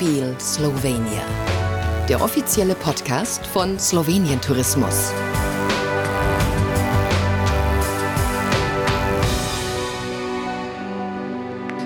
Feel 0.00 0.34
Slovenia. 0.40 1.22
Der 2.08 2.22
offizielle 2.22 2.74
Podcast 2.74 3.46
von 3.46 3.78
Slowenien 3.78 4.40
Tourismus. 4.40 5.12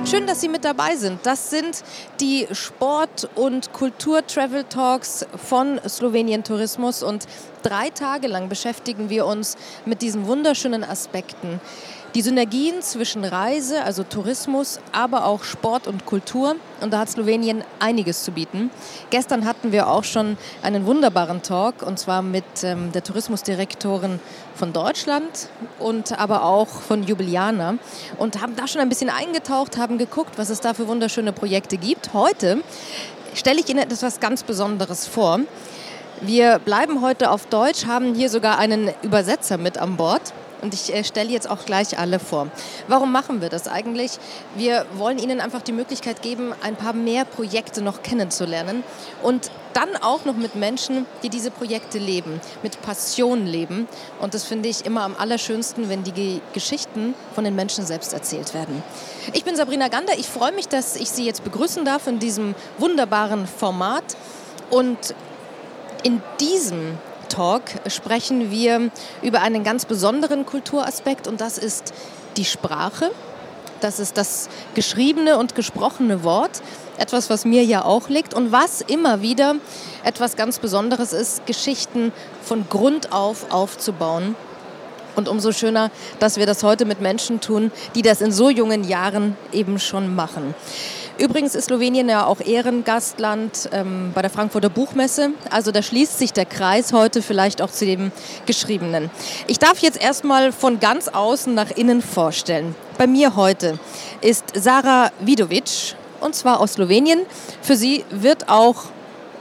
Schön, 0.08 0.28
dass 0.28 0.40
Sie 0.40 0.48
mit 0.48 0.64
dabei 0.64 0.94
sind. 0.94 1.26
Das 1.26 1.50
sind 1.50 1.82
die 2.20 2.46
Sport- 2.52 3.28
und 3.34 3.72
Kultur-Travel-Talks 3.72 5.26
von 5.44 5.80
Slowenien 5.88 6.44
Tourismus 6.44 7.02
und 7.02 7.26
drei 7.64 7.90
Tage 7.90 8.28
lang 8.28 8.48
beschäftigen 8.48 9.10
wir 9.10 9.26
uns 9.26 9.56
mit 9.86 10.02
diesen 10.02 10.28
wunderschönen 10.28 10.84
Aspekten 10.84 11.60
die 12.14 12.22
Synergien 12.22 12.80
zwischen 12.80 13.24
Reise, 13.24 13.82
also 13.82 14.04
Tourismus, 14.04 14.78
aber 14.92 15.24
auch 15.24 15.42
Sport 15.42 15.88
und 15.88 16.06
Kultur. 16.06 16.54
Und 16.80 16.92
da 16.92 17.00
hat 17.00 17.10
Slowenien 17.10 17.64
einiges 17.80 18.22
zu 18.22 18.30
bieten. 18.30 18.70
Gestern 19.10 19.44
hatten 19.44 19.72
wir 19.72 19.88
auch 19.88 20.04
schon 20.04 20.36
einen 20.62 20.86
wunderbaren 20.86 21.42
Talk 21.42 21.82
und 21.82 21.98
zwar 21.98 22.22
mit 22.22 22.44
ähm, 22.62 22.92
der 22.92 23.02
Tourismusdirektorin 23.02 24.20
von 24.54 24.72
Deutschland 24.72 25.48
und 25.80 26.16
aber 26.16 26.44
auch 26.44 26.68
von 26.68 27.02
Jubiliana 27.02 27.78
und 28.18 28.40
haben 28.40 28.54
da 28.54 28.68
schon 28.68 28.80
ein 28.80 28.88
bisschen 28.88 29.10
eingetaucht, 29.10 29.76
haben 29.76 29.98
geguckt, 29.98 30.38
was 30.38 30.50
es 30.50 30.60
da 30.60 30.72
für 30.72 30.86
wunderschöne 30.86 31.32
Projekte 31.32 31.78
gibt. 31.78 32.12
Heute 32.12 32.62
stelle 33.34 33.58
ich 33.58 33.68
Ihnen 33.68 33.80
etwas 33.80 34.20
ganz 34.20 34.44
Besonderes 34.44 35.08
vor. 35.08 35.40
Wir 36.20 36.60
bleiben 36.60 37.02
heute 37.02 37.30
auf 37.30 37.46
Deutsch, 37.46 37.86
haben 37.86 38.14
hier 38.14 38.30
sogar 38.30 38.58
einen 38.58 38.90
Übersetzer 39.02 39.58
mit 39.58 39.78
an 39.78 39.96
Bord. 39.96 40.32
Und 40.62 40.74
ich 40.74 40.94
äh, 40.94 41.04
stelle 41.04 41.30
jetzt 41.30 41.48
auch 41.48 41.64
gleich 41.64 41.98
alle 41.98 42.18
vor. 42.18 42.48
Warum 42.88 43.12
machen 43.12 43.40
wir 43.40 43.48
das 43.48 43.68
eigentlich? 43.68 44.18
Wir 44.56 44.86
wollen 44.94 45.18
Ihnen 45.18 45.40
einfach 45.40 45.62
die 45.62 45.72
Möglichkeit 45.72 46.22
geben, 46.22 46.52
ein 46.62 46.76
paar 46.76 46.92
mehr 46.92 47.24
Projekte 47.24 47.82
noch 47.82 48.02
kennenzulernen 48.02 48.82
und 49.22 49.50
dann 49.74 49.96
auch 49.96 50.24
noch 50.24 50.36
mit 50.36 50.54
Menschen, 50.54 51.04
die 51.22 51.28
diese 51.28 51.50
Projekte 51.50 51.98
leben, 51.98 52.40
mit 52.62 52.80
Passion 52.82 53.44
leben. 53.44 53.88
Und 54.20 54.34
das 54.34 54.44
finde 54.44 54.68
ich 54.68 54.86
immer 54.86 55.02
am 55.02 55.16
allerschönsten, 55.18 55.88
wenn 55.88 56.04
die 56.04 56.40
Geschichten 56.52 57.14
von 57.34 57.44
den 57.44 57.56
Menschen 57.56 57.84
selbst 57.84 58.12
erzählt 58.12 58.54
werden. 58.54 58.82
Ich 59.32 59.44
bin 59.44 59.56
Sabrina 59.56 59.88
Gander. 59.88 60.12
Ich 60.16 60.28
freue 60.28 60.52
mich, 60.52 60.68
dass 60.68 60.96
ich 60.96 61.10
Sie 61.10 61.24
jetzt 61.24 61.42
begrüßen 61.42 61.84
darf 61.84 62.06
in 62.06 62.20
diesem 62.20 62.54
wunderbaren 62.78 63.46
Format. 63.46 64.04
Und 64.70 65.14
in 66.04 66.22
diesem 66.40 66.98
Talk 67.34 67.62
sprechen 67.88 68.52
wir 68.52 68.92
über 69.20 69.40
einen 69.40 69.64
ganz 69.64 69.86
besonderen 69.86 70.46
Kulturaspekt 70.46 71.26
und 71.26 71.40
das 71.40 71.58
ist 71.58 71.92
die 72.36 72.44
Sprache. 72.44 73.10
Das 73.80 73.98
ist 73.98 74.16
das 74.16 74.48
geschriebene 74.76 75.36
und 75.36 75.56
gesprochene 75.56 76.22
Wort. 76.22 76.62
Etwas, 76.96 77.30
was 77.30 77.44
mir 77.44 77.64
ja 77.64 77.84
auch 77.84 78.08
liegt 78.08 78.34
und 78.34 78.52
was 78.52 78.82
immer 78.82 79.20
wieder 79.20 79.56
etwas 80.04 80.36
ganz 80.36 80.60
Besonderes 80.60 81.12
ist, 81.12 81.44
Geschichten 81.44 82.12
von 82.40 82.68
Grund 82.68 83.10
auf 83.10 83.50
aufzubauen. 83.50 84.36
Und 85.16 85.28
umso 85.28 85.50
schöner, 85.50 85.90
dass 86.20 86.36
wir 86.36 86.46
das 86.46 86.62
heute 86.62 86.84
mit 86.84 87.00
Menschen 87.00 87.40
tun, 87.40 87.72
die 87.96 88.02
das 88.02 88.20
in 88.20 88.30
so 88.30 88.48
jungen 88.48 88.84
Jahren 88.84 89.36
eben 89.52 89.80
schon 89.80 90.14
machen. 90.14 90.54
Übrigens 91.16 91.54
ist 91.54 91.66
Slowenien 91.66 92.08
ja 92.08 92.26
auch 92.26 92.40
Ehrengastland 92.40 93.68
ähm, 93.72 94.10
bei 94.14 94.22
der 94.22 94.30
Frankfurter 94.30 94.68
Buchmesse. 94.68 95.30
Also 95.48 95.70
da 95.70 95.80
schließt 95.80 96.18
sich 96.18 96.32
der 96.32 96.44
Kreis 96.44 96.92
heute 96.92 97.22
vielleicht 97.22 97.62
auch 97.62 97.70
zu 97.70 97.86
dem 97.86 98.10
Geschriebenen. 98.46 99.10
Ich 99.46 99.60
darf 99.60 99.78
jetzt 99.78 100.02
erstmal 100.02 100.50
von 100.50 100.80
ganz 100.80 101.06
außen 101.06 101.54
nach 101.54 101.70
innen 101.70 102.02
vorstellen. 102.02 102.74
Bei 102.98 103.06
mir 103.06 103.36
heute 103.36 103.78
ist 104.22 104.44
Sarah 104.54 105.12
Vidovic 105.20 105.94
und 106.20 106.34
zwar 106.34 106.58
aus 106.58 106.72
Slowenien. 106.72 107.20
Für 107.62 107.76
sie 107.76 108.04
wird 108.10 108.48
auch 108.48 108.86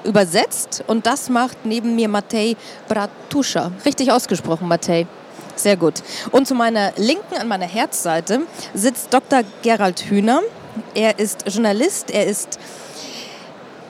übersetzt 0.03 0.83
und 0.85 1.07
das 1.07 1.29
macht 1.29 1.65
neben 1.65 1.95
mir 1.95 2.07
Matej 2.07 2.55
Bratuscha. 2.87 3.71
Richtig 3.83 4.11
ausgesprochen, 4.11 4.67
Matej. 4.67 5.07
Sehr 5.55 5.77
gut. 5.77 6.03
Und 6.31 6.47
zu 6.47 6.53
meiner 6.53 6.93
Linken, 6.97 7.35
an 7.39 7.47
meiner 7.47 7.65
Herzseite, 7.65 8.41
sitzt 8.73 9.11
Dr. 9.13 9.41
Gerald 9.61 10.01
Hühner. 10.01 10.41
Er 10.93 11.19
ist 11.19 11.45
Journalist, 11.47 12.11
er 12.11 12.25
ist 12.25 12.59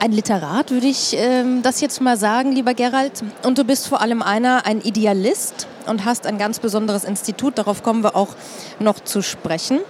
ein 0.00 0.12
Literat, 0.12 0.70
würde 0.70 0.86
ich 0.86 1.16
ähm, 1.16 1.62
das 1.62 1.80
jetzt 1.80 2.00
mal 2.00 2.16
sagen, 2.16 2.52
lieber 2.52 2.74
Gerald. 2.74 3.22
Und 3.42 3.58
du 3.58 3.64
bist 3.64 3.88
vor 3.88 4.00
allem 4.00 4.22
einer, 4.22 4.66
ein 4.66 4.80
Idealist 4.82 5.66
und 5.86 6.04
hast 6.04 6.26
ein 6.26 6.36
ganz 6.36 6.58
besonderes 6.58 7.04
Institut. 7.04 7.58
Darauf 7.58 7.82
kommen 7.82 8.02
wir 8.02 8.14
auch 8.14 8.34
noch 8.80 9.00
zu 9.00 9.22
sprechen. 9.22 9.80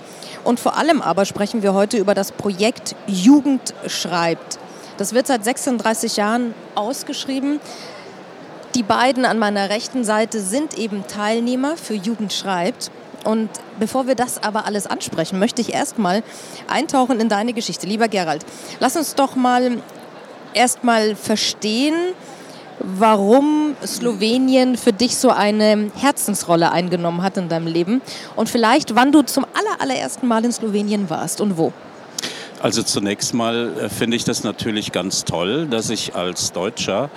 Und 0.45 0.61
vor 0.61 0.77
allem 0.77 1.03
aber 1.03 1.25
sprechen 1.25 1.63
wir 1.63 1.75
heute 1.75 1.97
über 1.97 2.15
das 2.15 2.31
Projekt 2.31 2.95
Jugend 3.07 3.75
schreibt. 3.87 4.59
Das 4.99 5.15
wird 5.15 5.27
seit 5.27 5.43
36 5.43 6.17
Jahren 6.17 6.55
ausgeschrieben. 6.75 7.61
Die 8.75 8.83
beiden 8.83 9.25
an 9.25 9.39
meiner 9.39 9.71
rechten 9.71 10.05
Seite 10.05 10.41
sind 10.41 10.79
eben 10.79 11.07
Teilnehmer 11.07 11.77
für 11.77 11.95
Jugend 11.95 12.33
schreibt. 12.33 12.91
Und 13.25 13.49
bevor 13.81 14.07
wir 14.07 14.15
das 14.15 14.43
aber 14.43 14.67
alles 14.67 14.87
ansprechen, 14.87 15.39
möchte 15.39 15.61
ich 15.61 15.73
erstmal 15.73 16.23
eintauchen 16.69 17.21
in 17.21 17.29
deine 17.29 17.53
Geschichte. 17.53 17.87
Lieber 17.87 18.09
Gerald, 18.09 18.45
lass 18.81 18.97
uns 18.97 19.15
doch 19.15 19.35
mal 19.35 19.79
erstmal 20.53 21.17
verstehen, 21.17 21.95
warum 22.79 23.77
Slowenien 23.85 24.77
für 24.77 24.93
dich 24.93 25.17
so 25.17 25.31
eine 25.31 25.91
Herzensrolle 25.97 26.73
eingenommen 26.73 27.23
hat 27.23 27.37
in 27.37 27.49
deinem 27.49 27.67
Leben 27.67 28.03
und 28.37 28.49
vielleicht, 28.49 28.95
wann 28.95 29.13
du 29.13 29.23
zum 29.23 29.47
allerersten 29.55 30.27
Mal 30.27 30.45
in 30.45 30.53
Slowenien 30.53 31.09
warst 31.09 31.41
und 31.41 31.57
wo. 31.57 31.73
Also 32.65 32.83
zunächst 32.83 33.35
mal 33.35 33.77
äh, 33.79 33.89
finde 33.91 34.17
ich 34.17 34.25
das 34.25 34.43
natürlich 34.43 34.91
ganz 34.91 35.25
toll, 35.25 35.67
dass 35.67 35.91
ich 35.91 36.15
als 36.15 36.53
Deutscher 36.53 37.11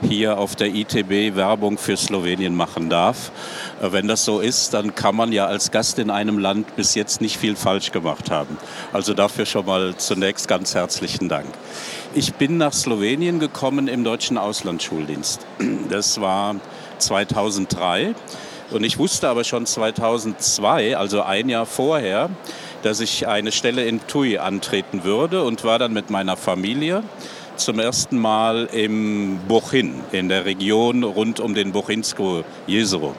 hier 0.00 0.38
auf 0.38 0.54
der 0.54 0.68
ITB 0.68 1.34
Werbung 1.34 1.76
für 1.76 1.96
Slowenien 1.96 2.54
machen 2.54 2.88
darf. 2.88 3.32
Äh, 3.82 3.92
wenn 3.92 4.08
das 4.08 4.24
so 4.24 4.40
ist, 4.40 4.72
dann 4.72 4.94
kann 4.94 5.14
man 5.14 5.32
ja 5.32 5.46
als 5.46 5.70
Gast 5.70 5.98
in 5.98 6.10
einem 6.10 6.38
Land 6.38 6.76
bis 6.76 6.94
jetzt 6.94 7.20
nicht 7.20 7.36
viel 7.36 7.56
falsch 7.56 7.92
gemacht 7.92 8.30
haben. 8.30 8.56
Also 8.92 9.12
dafür 9.12 9.44
schon 9.44 9.66
mal 9.66 9.96
zunächst 9.96 10.48
ganz 10.48 10.74
herzlichen 10.74 11.28
Dank. 11.28 11.48
Ich 12.14 12.34
bin 12.34 12.56
nach 12.56 12.72
Slowenien 12.72 13.38
gekommen 13.38 13.88
im 13.88 14.04
deutschen 14.04 14.38
Auslandsschuldienst. 14.38 15.46
Das 15.90 16.20
war 16.20 16.56
2003. 16.98 18.14
Und 18.70 18.84
ich 18.84 18.98
wusste 18.98 19.28
aber 19.28 19.44
schon 19.44 19.66
2002, 19.66 20.96
also 20.96 21.22
ein 21.22 21.50
Jahr 21.50 21.66
vorher, 21.66 22.30
dass 22.82 23.00
ich 23.00 23.28
eine 23.28 23.52
Stelle 23.52 23.84
in 23.84 24.06
TUI 24.06 24.38
antreten 24.38 25.04
würde 25.04 25.44
und 25.44 25.62
war 25.62 25.78
dann 25.78 25.92
mit 25.92 26.08
meiner 26.08 26.38
Familie 26.38 27.02
zum 27.56 27.78
ersten 27.78 28.18
Mal 28.18 28.70
im 28.72 29.40
Buchin, 29.46 30.00
in 30.10 30.30
der 30.30 30.46
Region 30.46 31.04
rund 31.04 31.38
um 31.38 31.54
den 31.54 31.72
Buchinsko 31.72 32.44
Jezero. 32.66 33.14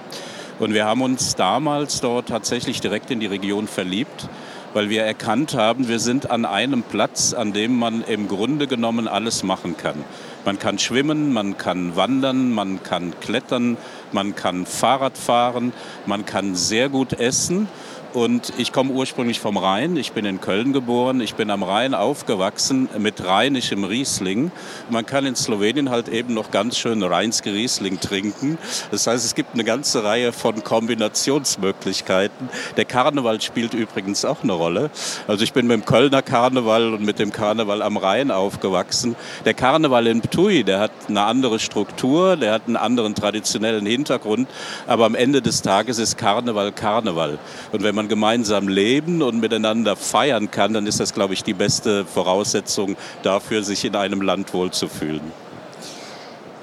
Und 0.64 0.74
wir 0.74 0.86
haben 0.86 1.02
uns 1.02 1.36
damals 1.36 2.00
dort 2.00 2.30
tatsächlich 2.30 2.80
direkt 2.80 3.12
in 3.12 3.20
die 3.20 3.26
Region 3.26 3.68
verliebt, 3.68 4.30
weil 4.74 4.90
wir 4.90 5.04
erkannt 5.04 5.56
haben, 5.56 5.90
wir 5.90 6.00
sind 6.00 6.32
an 6.32 6.46
einem 6.46 6.84
Platz, 6.84 7.34
an 7.34 7.52
dem 7.52 7.78
man 7.78 8.02
im 8.02 8.30
Grunde 8.30 8.66
genommen 8.66 9.10
alles 9.10 9.44
machen 9.44 9.76
kann. 9.76 10.06
Man 10.46 10.60
kann 10.60 10.80
schwimmen, 10.80 11.34
man 11.34 11.58
kann 11.58 11.98
wandern, 11.98 12.54
man 12.54 12.82
kann 12.82 13.14
klettern, 13.20 13.76
man 14.14 14.38
kann 14.38 14.66
Fahrrad 14.66 15.18
fahren, 15.18 15.74
man 16.06 16.26
kann 16.26 16.56
sehr 16.56 16.88
gut 16.88 17.12
essen 17.12 17.68
und 18.14 18.54
ich 18.58 18.72
komme 18.72 18.92
ursprünglich 18.92 19.40
vom 19.40 19.58
Rhein. 19.58 19.98
Ich 19.98 20.12
bin 20.12 20.26
in 20.26 20.40
Köln 20.40 20.72
geboren. 20.72 21.20
Ich 21.20 21.36
bin 21.36 21.50
am 21.50 21.64
Rhein 21.64 21.94
aufgewachsen 21.94 22.88
mit 22.98 23.26
rheinischem 23.26 23.84
Riesling. 23.84 24.52
Man 24.90 25.06
kann 25.06 25.26
in 25.26 25.36
Slowenien 25.36 25.90
halt 25.90 26.10
eben 26.10 26.34
noch 26.34 26.52
ganz 26.52 26.78
schön 26.78 27.02
rheinske 27.02 27.52
Riesling 27.54 28.00
trinken. 28.00 28.58
Das 28.92 29.08
heißt, 29.08 29.26
es 29.26 29.36
gibt 29.36 29.54
eine 29.54 29.64
ganze 29.64 30.04
Reihe 30.04 30.32
von 30.32 30.64
Kombinationsmöglichkeiten. 30.64 32.50
Der 32.78 32.86
Karneval 32.86 33.42
spielt 33.42 33.74
übrigens 33.74 34.26
auch 34.26 34.44
eine 34.44 34.54
Rolle. 34.54 34.92
Also 35.28 35.44
ich 35.44 35.54
bin 35.54 35.68
mit 35.68 35.78
dem 35.78 35.86
Kölner 35.86 36.22
Karneval 36.22 36.94
und 36.94 37.04
mit 37.04 37.20
dem 37.20 37.32
Karneval 37.32 37.82
am 37.82 37.98
Rhein 37.98 38.32
aufgewachsen. 38.32 39.16
Der 39.46 39.54
Karneval 39.54 40.08
in 40.08 40.22
Ptui, 40.22 40.64
der 40.64 40.80
hat 40.80 40.92
eine 41.08 41.24
andere 41.24 41.60
Struktur, 41.60 42.38
der 42.38 42.54
hat 42.54 42.64
einen 42.68 42.78
anderen 42.78 43.16
traditionellen 43.16 43.86
Hintergrund. 43.86 44.48
Aber 44.88 45.06
am 45.06 45.16
Ende 45.16 45.42
des 45.42 45.62
Tages 45.62 45.98
ist 45.98 46.18
Karneval 46.18 46.72
Karneval. 46.72 47.40
Und 47.72 47.84
wenn 47.84 47.96
man 47.96 48.03
man 48.04 48.10
gemeinsam 48.10 48.68
leben 48.68 49.22
und 49.22 49.40
miteinander 49.40 49.96
feiern 49.96 50.52
kann, 50.52 50.74
dann 50.74 50.88
ist 50.88 51.00
das, 51.00 51.14
glaube 51.14 51.34
ich, 51.34 51.44
die 51.44 51.54
beste 51.54 52.06
Voraussetzung 52.06 52.96
dafür, 53.24 53.64
sich 53.64 53.86
in 53.86 53.96
einem 53.96 54.22
Land 54.22 54.54
wohlzufühlen. 54.54 55.22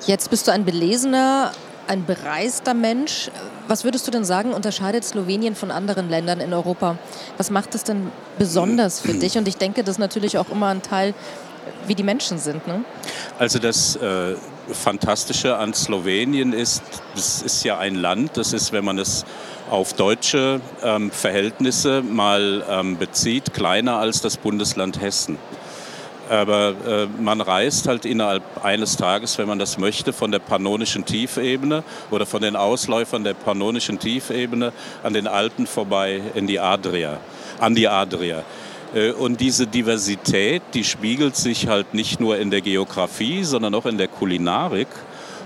Jetzt 0.06 0.30
bist 0.30 0.48
du 0.48 0.52
ein 0.52 0.64
belesener, 0.64 1.52
ein 1.86 2.04
bereister 2.04 2.74
Mensch. 2.74 3.30
Was 3.68 3.84
würdest 3.84 4.06
du 4.06 4.10
denn 4.10 4.24
sagen, 4.24 4.52
unterscheidet 4.52 5.04
Slowenien 5.04 5.54
von 5.54 5.70
anderen 5.70 6.08
Ländern 6.10 6.40
in 6.40 6.52
Europa? 6.52 6.98
Was 7.36 7.50
macht 7.50 7.74
es 7.74 7.84
denn 7.84 8.10
besonders 8.38 9.00
für 9.00 9.14
dich? 9.14 9.36
Und 9.38 9.48
ich 9.48 9.56
denke, 9.56 9.82
das 9.82 9.96
ist 9.96 9.98
natürlich 9.98 10.38
auch 10.38 10.50
immer 10.50 10.68
ein 10.68 10.82
Teil, 10.82 11.14
wie 11.86 11.94
die 11.94 12.02
Menschen 12.02 12.38
sind. 12.38 12.66
Ne? 12.66 12.84
Also 13.38 13.58
das 13.58 13.96
äh, 13.96 14.34
Fantastische 14.72 15.56
an 15.56 15.74
Slowenien 15.74 16.52
ist, 16.52 16.82
es 17.14 17.42
ist 17.42 17.64
ja 17.64 17.78
ein 17.78 17.94
Land, 17.94 18.36
das 18.36 18.52
ist, 18.52 18.72
wenn 18.72 18.84
man 18.84 18.98
es 18.98 19.24
auf 19.70 19.92
deutsche 19.92 20.60
ähm, 20.82 21.10
Verhältnisse 21.10 22.02
mal 22.02 22.64
ähm, 22.68 22.98
bezieht, 22.98 23.52
kleiner 23.54 23.98
als 23.98 24.20
das 24.20 24.36
Bundesland 24.36 25.00
Hessen. 25.00 25.38
Aber 26.28 26.74
äh, 26.86 27.06
man 27.20 27.40
reist 27.40 27.88
halt 27.88 28.04
innerhalb 28.04 28.64
eines 28.64 28.96
Tages, 28.96 29.36
wenn 29.38 29.48
man 29.48 29.58
das 29.58 29.78
möchte, 29.78 30.12
von 30.12 30.30
der 30.30 30.38
pannonischen 30.38 31.04
Tiefebene 31.04 31.82
oder 32.10 32.24
von 32.24 32.40
den 32.40 32.54
Ausläufern 32.54 33.24
der 33.24 33.34
pannonischen 33.34 33.98
Tiefebene 33.98 34.72
an 35.02 35.12
den 35.12 35.26
Alpen 35.26 35.66
vorbei 35.66 36.20
in 36.34 36.46
die 36.46 36.60
Adria, 36.60 37.18
an 37.58 37.74
die 37.74 37.88
Adria. 37.88 38.44
Äh, 38.94 39.12
und 39.12 39.40
diese 39.40 39.66
Diversität, 39.66 40.62
die 40.74 40.84
spiegelt 40.84 41.36
sich 41.36 41.68
halt 41.68 41.94
nicht 41.94 42.20
nur 42.20 42.38
in 42.38 42.50
der 42.50 42.60
Geografie, 42.60 43.44
sondern 43.44 43.74
auch 43.74 43.86
in 43.86 43.98
der 43.98 44.08
Kulinarik 44.08 44.88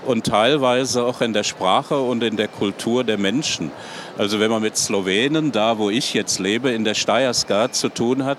und 0.07 0.27
teilweise 0.27 1.05
auch 1.05 1.21
in 1.21 1.33
der 1.33 1.45
Sprache 1.45 1.99
und 1.99 2.23
in 2.23 2.37
der 2.37 2.49
Kultur 2.49 3.05
der 3.05 3.19
Menschen. 3.19 3.71
Also 4.17 4.39
wenn 4.39 4.51
man 4.51 4.63
mit 4.63 4.77
Slowenen, 4.77 5.51
da 5.51 5.79
wo 5.79 5.91
ich 5.91 6.15
jetzt 6.15 6.39
lebe, 6.39 6.71
in 6.71 6.85
der 6.85 6.95
Steierska 6.95 7.73
zu 7.73 7.89
tun 7.89 8.25
hat 8.25 8.39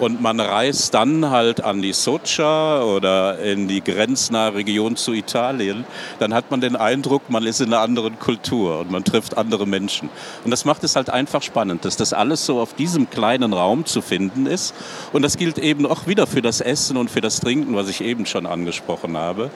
und 0.00 0.22
man 0.22 0.40
reist 0.40 0.94
dann 0.94 1.28
halt 1.28 1.62
an 1.62 1.82
die 1.82 1.92
Socha 1.92 2.82
oder 2.82 3.38
in 3.38 3.68
die 3.68 3.84
grenznahe 3.84 4.54
Region 4.54 4.96
zu 4.96 5.12
Italien, 5.12 5.84
dann 6.18 6.32
hat 6.32 6.50
man 6.50 6.62
den 6.62 6.76
Eindruck, 6.76 7.28
man 7.28 7.44
ist 7.44 7.60
in 7.60 7.66
einer 7.66 7.82
anderen 7.82 8.18
Kultur 8.18 8.80
und 8.80 8.90
man 8.90 9.04
trifft 9.04 9.36
andere 9.36 9.66
Menschen. 9.66 10.08
Und 10.44 10.50
das 10.50 10.64
macht 10.64 10.82
es 10.82 10.96
halt 10.96 11.10
einfach 11.10 11.42
spannend, 11.42 11.84
dass 11.84 11.98
das 11.98 12.14
alles 12.14 12.46
so 12.46 12.58
auf 12.58 12.72
diesem 12.72 13.10
kleinen 13.10 13.52
Raum 13.52 13.84
zu 13.84 14.00
finden 14.00 14.46
ist. 14.46 14.74
Und 15.12 15.20
das 15.20 15.36
gilt 15.36 15.58
eben 15.58 15.84
auch 15.84 16.06
wieder 16.06 16.26
für 16.26 16.40
das 16.40 16.62
Essen 16.62 16.96
und 16.96 17.10
für 17.10 17.20
das 17.20 17.40
Trinken, 17.40 17.76
was 17.76 17.88
ich 17.88 18.00
eben 18.00 18.24
schon 18.24 18.46
angesprochen 18.46 19.18
habe. 19.18 19.50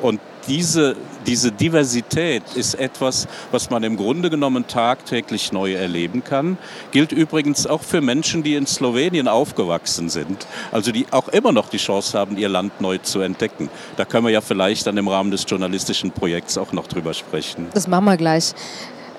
Und 0.00 0.20
diese, 0.48 0.96
diese 1.26 1.52
Diversität 1.52 2.42
ist 2.54 2.74
etwas, 2.74 3.28
was 3.50 3.70
man 3.70 3.82
im 3.82 3.96
Grunde 3.96 4.30
genommen 4.30 4.66
tagtäglich 4.66 5.52
neu 5.52 5.74
erleben 5.74 6.24
kann. 6.24 6.58
Gilt 6.90 7.12
übrigens 7.12 7.66
auch 7.66 7.82
für 7.82 8.00
Menschen, 8.00 8.42
die 8.42 8.54
in 8.54 8.66
Slowenien 8.66 9.28
aufgewachsen 9.28 10.08
sind, 10.08 10.46
also 10.70 10.92
die 10.92 11.06
auch 11.10 11.28
immer 11.28 11.52
noch 11.52 11.68
die 11.68 11.78
Chance 11.78 12.18
haben, 12.18 12.36
ihr 12.36 12.48
Land 12.48 12.80
neu 12.80 12.98
zu 12.98 13.20
entdecken. 13.20 13.70
Da 13.96 14.04
können 14.04 14.26
wir 14.26 14.32
ja 14.32 14.40
vielleicht 14.40 14.86
dann 14.86 14.96
im 14.96 15.08
Rahmen 15.08 15.30
des 15.30 15.44
journalistischen 15.46 16.10
Projekts 16.10 16.58
auch 16.58 16.72
noch 16.72 16.86
drüber 16.86 17.14
sprechen. 17.14 17.68
Das 17.74 17.86
machen 17.86 18.04
wir 18.04 18.16
gleich. 18.16 18.54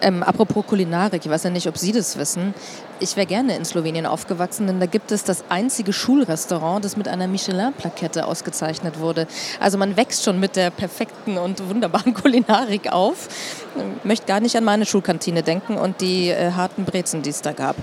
Ähm, 0.03 0.21
apropos 0.21 0.65
Kulinarik, 0.67 1.25
ich 1.25 1.31
weiß 1.31 1.43
ja 1.43 1.49
nicht, 1.49 1.65
ob 1.67 1.77
Sie 1.77 1.93
das 1.93 2.17
wissen. 2.17 2.53
Ich 2.99 3.15
wäre 3.15 3.25
gerne 3.25 3.55
in 3.55 3.63
Slowenien 3.63 4.05
aufgewachsen, 4.05 4.67
denn 4.67 4.81
da 4.81 4.85
gibt 4.85 5.13
es 5.13 5.23
das 5.23 5.45
einzige 5.47 5.93
Schulrestaurant, 5.93 6.83
das 6.83 6.97
mit 6.97 7.07
einer 7.07 7.27
Michelin-Plakette 7.27 8.27
ausgezeichnet 8.27 8.99
wurde. 8.99 9.27
Also 9.61 9.77
man 9.77 9.95
wächst 9.95 10.25
schon 10.25 10.41
mit 10.41 10.57
der 10.57 10.71
perfekten 10.71 11.37
und 11.37 11.69
wunderbaren 11.69 12.13
Kulinarik 12.21 12.91
auf. 12.91 13.29
Ich 13.77 14.03
möchte 14.03 14.25
gar 14.25 14.41
nicht 14.41 14.57
an 14.57 14.65
meine 14.65 14.85
Schulkantine 14.85 15.41
denken 15.41 15.77
und 15.77 16.01
die 16.01 16.29
äh, 16.29 16.51
harten 16.51 16.83
Brezen, 16.83 17.21
die 17.21 17.29
es 17.29 17.41
da 17.41 17.53
gab. 17.53 17.77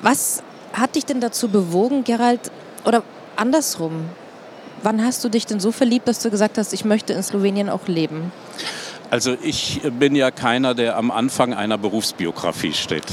Was 0.00 0.42
hat 0.72 0.94
dich 0.94 1.04
denn 1.04 1.20
dazu 1.20 1.48
bewogen, 1.48 2.02
Gerald, 2.04 2.50
oder 2.86 3.02
andersrum, 3.36 4.08
wann 4.82 5.04
hast 5.04 5.22
du 5.22 5.28
dich 5.28 5.44
denn 5.44 5.60
so 5.60 5.70
verliebt, 5.70 6.08
dass 6.08 6.20
du 6.20 6.30
gesagt 6.30 6.56
hast, 6.56 6.72
ich 6.72 6.86
möchte 6.86 7.12
in 7.12 7.22
Slowenien 7.22 7.68
auch 7.68 7.88
leben? 7.88 8.32
Also 9.12 9.36
ich 9.42 9.82
bin 9.98 10.16
ja 10.16 10.30
keiner, 10.30 10.74
der 10.74 10.96
am 10.96 11.10
Anfang 11.10 11.52
einer 11.52 11.76
Berufsbiografie 11.76 12.72
steht. 12.72 13.04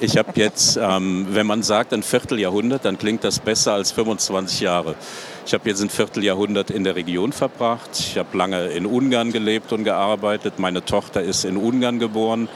Ich 0.00 0.16
habe 0.16 0.30
jetzt, 0.36 0.78
ähm, 0.80 1.26
wenn 1.30 1.44
man 1.44 1.64
sagt 1.64 1.92
ein 1.92 2.04
Vierteljahrhundert, 2.04 2.84
dann 2.84 2.98
klingt 2.98 3.24
das 3.24 3.40
besser 3.40 3.72
als 3.72 3.90
25 3.90 4.60
Jahre. 4.60 4.94
Ich 5.44 5.52
habe 5.54 5.68
jetzt 5.68 5.82
ein 5.82 5.90
Vierteljahrhundert 5.90 6.70
in 6.70 6.84
der 6.84 6.94
Region 6.94 7.32
verbracht. 7.32 7.90
Ich 7.98 8.16
habe 8.16 8.38
lange 8.38 8.68
in 8.68 8.86
Ungarn 8.86 9.32
gelebt 9.32 9.72
und 9.72 9.82
gearbeitet. 9.82 10.60
Meine 10.60 10.84
Tochter 10.84 11.20
ist 11.20 11.44
in 11.44 11.56
Ungarn 11.56 11.98
geboren. 11.98 12.48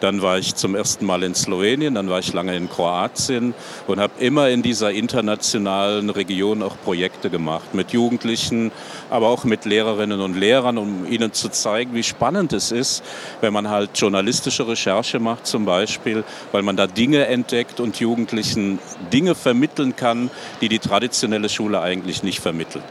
Dann 0.00 0.22
war 0.22 0.38
ich 0.38 0.54
zum 0.54 0.74
ersten 0.74 1.06
Mal 1.06 1.22
in 1.22 1.34
Slowenien, 1.34 1.94
dann 1.94 2.08
war 2.08 2.20
ich 2.20 2.32
lange 2.32 2.56
in 2.56 2.68
Kroatien 2.68 3.54
und 3.86 3.98
habe 3.98 4.12
immer 4.20 4.48
in 4.48 4.62
dieser 4.62 4.92
internationalen 4.92 6.10
Region 6.10 6.62
auch 6.62 6.76
Projekte 6.84 7.30
gemacht 7.30 7.74
mit 7.74 7.92
Jugendlichen, 7.92 8.70
aber 9.10 9.28
auch 9.28 9.44
mit 9.44 9.64
Lehrerinnen 9.64 10.20
und 10.20 10.36
Lehrern, 10.36 10.78
um 10.78 11.06
ihnen 11.10 11.32
zu 11.32 11.48
zeigen, 11.48 11.94
wie 11.94 12.02
spannend 12.02 12.52
es 12.52 12.70
ist, 12.70 13.02
wenn 13.40 13.52
man 13.52 13.68
halt 13.68 13.90
journalistische 13.94 14.68
Recherche 14.68 15.18
macht 15.18 15.46
zum 15.46 15.64
Beispiel, 15.64 16.24
weil 16.52 16.62
man 16.62 16.76
da 16.76 16.86
Dinge 16.86 17.26
entdeckt 17.26 17.80
und 17.80 17.98
Jugendlichen 17.98 18.78
Dinge 19.12 19.34
vermitteln 19.34 19.96
kann, 19.96 20.30
die 20.60 20.68
die 20.68 20.78
traditionelle 20.78 21.48
Schule 21.48 21.80
eigentlich 21.80 22.22
nicht 22.22 22.40
vermittelt. 22.40 22.84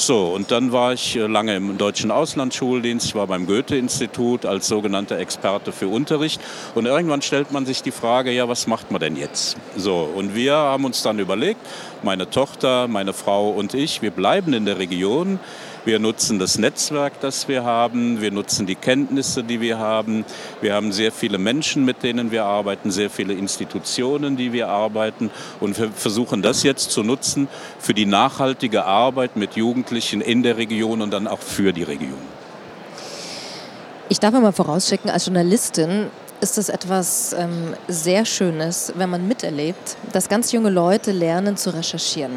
So, 0.00 0.26
und 0.26 0.52
dann 0.52 0.70
war 0.70 0.92
ich 0.92 1.16
äh, 1.16 1.26
lange 1.26 1.56
im 1.56 1.76
deutschen 1.76 2.12
Auslandsschuldienst. 2.12 3.04
Ich 3.04 3.14
war 3.16 3.26
beim 3.26 3.48
Goethe-Institut 3.48 4.46
als 4.46 4.68
sogenannter 4.68 5.18
Experte 5.18 5.72
für 5.72 5.88
Unterricht. 5.88 6.40
Und 6.76 6.86
irgendwann 6.86 7.20
stellt 7.20 7.50
man 7.50 7.66
sich 7.66 7.82
die 7.82 7.90
Frage, 7.90 8.30
ja, 8.30 8.48
was 8.48 8.68
macht 8.68 8.92
man 8.92 9.00
denn 9.00 9.16
jetzt? 9.16 9.56
So, 9.76 10.08
und 10.14 10.36
wir 10.36 10.54
haben 10.54 10.84
uns 10.84 11.02
dann 11.02 11.18
überlegt, 11.18 11.58
meine 12.04 12.30
Tochter, 12.30 12.86
meine 12.86 13.12
Frau 13.12 13.50
und 13.50 13.74
ich, 13.74 14.00
wir 14.00 14.12
bleiben 14.12 14.52
in 14.52 14.66
der 14.66 14.78
Region. 14.78 15.40
Wir 15.84 15.98
nutzen 15.98 16.38
das 16.38 16.58
Netzwerk, 16.58 17.20
das 17.20 17.48
wir 17.48 17.64
haben. 17.64 18.20
Wir 18.20 18.30
nutzen 18.30 18.66
die 18.66 18.74
Kenntnisse, 18.74 19.42
die 19.42 19.60
wir 19.60 19.78
haben. 19.78 20.24
Wir 20.60 20.74
haben 20.74 20.92
sehr 20.92 21.12
viele 21.12 21.38
Menschen, 21.38 21.84
mit 21.84 22.02
denen 22.02 22.30
wir 22.30 22.44
arbeiten, 22.44 22.90
sehr 22.90 23.10
viele 23.10 23.34
Institutionen, 23.34 24.36
die 24.36 24.52
wir 24.52 24.68
arbeiten. 24.68 25.30
Und 25.60 25.78
wir 25.78 25.90
versuchen 25.90 26.42
das 26.42 26.62
jetzt 26.62 26.90
zu 26.90 27.02
nutzen 27.02 27.48
für 27.78 27.94
die 27.94 28.06
nachhaltige 28.06 28.84
Arbeit 28.84 29.36
mit 29.36 29.56
Jugendlichen 29.56 30.20
in 30.20 30.42
der 30.42 30.56
Region 30.56 31.02
und 31.02 31.10
dann 31.10 31.26
auch 31.26 31.40
für 31.40 31.72
die 31.72 31.84
Region. 31.84 32.18
Ich 34.10 34.20
darf 34.20 34.32
mal 34.32 34.52
vorausschicken, 34.52 35.10
als 35.10 35.26
Journalistin 35.26 36.06
ist 36.40 36.56
es 36.56 36.68
etwas 36.68 37.32
ähm, 37.32 37.74
sehr 37.88 38.24
Schönes, 38.24 38.92
wenn 38.96 39.10
man 39.10 39.26
miterlebt, 39.26 39.96
dass 40.12 40.28
ganz 40.28 40.52
junge 40.52 40.70
Leute 40.70 41.12
lernen 41.12 41.56
zu 41.56 41.74
recherchieren. 41.74 42.32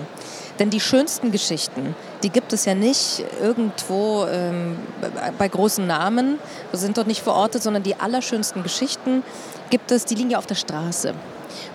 Denn 0.60 0.70
die 0.70 0.80
schönsten 0.80 1.32
Geschichten, 1.32 1.96
die 2.24 2.30
gibt 2.30 2.54
es 2.54 2.66
ja 2.66 2.76
nicht 2.76 3.24
irgendwo 3.42 4.26
ähm, 4.26 4.78
bei 5.38 5.48
großen 5.48 5.86
Namen, 5.86 6.40
sind 6.74 6.98
dort 6.98 7.08
nicht 7.08 7.22
verortet, 7.22 7.64
sondern 7.64 7.84
die 7.84 7.96
allerschönsten 7.96 8.64
Geschichten 8.64 9.24
gibt 9.70 9.92
es, 9.92 10.06
die 10.06 10.16
liegen 10.16 10.30
ja 10.30 10.38
auf 10.38 10.46
der 10.46 10.56
Straße. 10.56 11.14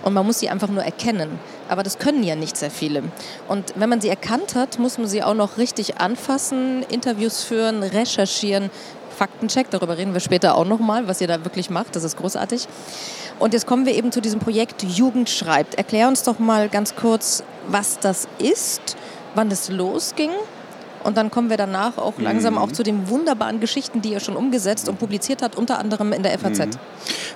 Und 0.03 0.13
man 0.13 0.25
muss 0.25 0.39
sie 0.39 0.49
einfach 0.49 0.69
nur 0.69 0.83
erkennen. 0.83 1.39
Aber 1.69 1.83
das 1.83 1.99
können 1.99 2.23
ja 2.23 2.35
nicht 2.35 2.57
sehr 2.57 2.71
viele. 2.71 3.03
Und 3.47 3.73
wenn 3.75 3.89
man 3.89 4.01
sie 4.01 4.09
erkannt 4.09 4.55
hat, 4.55 4.79
muss 4.79 4.97
man 4.97 5.07
sie 5.07 5.23
auch 5.23 5.33
noch 5.33 5.57
richtig 5.57 5.99
anfassen, 5.99 6.83
Interviews 6.83 7.43
führen, 7.43 7.83
recherchieren, 7.83 8.69
Faktencheck, 9.17 9.69
darüber 9.71 9.97
reden 9.97 10.13
wir 10.13 10.19
später 10.19 10.55
auch 10.55 10.65
nochmal, 10.65 11.07
was 11.07 11.21
ihr 11.21 11.27
da 11.27 11.43
wirklich 11.43 11.69
macht, 11.71 11.95
das 11.95 12.03
ist 12.03 12.17
großartig. 12.17 12.67
Und 13.39 13.53
jetzt 13.53 13.67
kommen 13.67 13.85
wir 13.85 13.93
eben 13.93 14.11
zu 14.11 14.21
diesem 14.21 14.39
Projekt 14.39 14.83
Jugend 14.83 15.29
schreibt. 15.29 15.75
Erklär 15.75 16.07
uns 16.07 16.23
doch 16.23 16.39
mal 16.39 16.69
ganz 16.69 16.95
kurz, 16.95 17.43
was 17.67 17.99
das 17.99 18.27
ist, 18.39 18.97
wann 19.35 19.51
es 19.51 19.69
losging 19.69 20.31
und 21.07 21.15
dann 21.15 21.31
kommen 21.31 21.49
wir 21.49 21.55
danach 21.55 21.97
auch 21.97 22.15
langsam 22.17 22.55
mhm. 22.55 22.59
auch 22.59 22.71
zu 22.71 22.83
den 22.83 23.07
wunderbaren 23.09 23.61
Geschichten, 23.61 24.01
die 24.01 24.09
ihr 24.09 24.19
schon 24.19 24.35
umgesetzt 24.35 24.89
und 24.89 24.99
publiziert 24.99 25.41
habt, 25.41 25.55
unter 25.55 25.79
anderem 25.79 26.11
in 26.11 26.21
der 26.21 26.37
FAZ. 26.37 26.59
Mhm. 26.59 26.69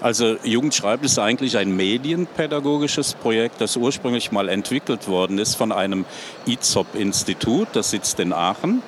Also 0.02 0.36
Jugend 0.44 0.76
schreibt 0.76 1.06
ist 1.06 1.18
eigentlich 1.20 1.58
ein 1.58 1.74
medienpädagogisches 1.76 3.14
Projekt, 3.14 3.62
das 3.62 3.78
ursprünglich 3.78 4.34
mal 4.34 4.50
entwickelt 4.50 5.08
worden 5.08 5.38
ist 5.38 5.56
von 5.56 5.72
einem 5.72 6.04
IZOP-Institut, 6.48 7.70
das 7.72 7.92
sitzt 7.92 8.20
in 8.20 8.34
Aachen 8.34 8.82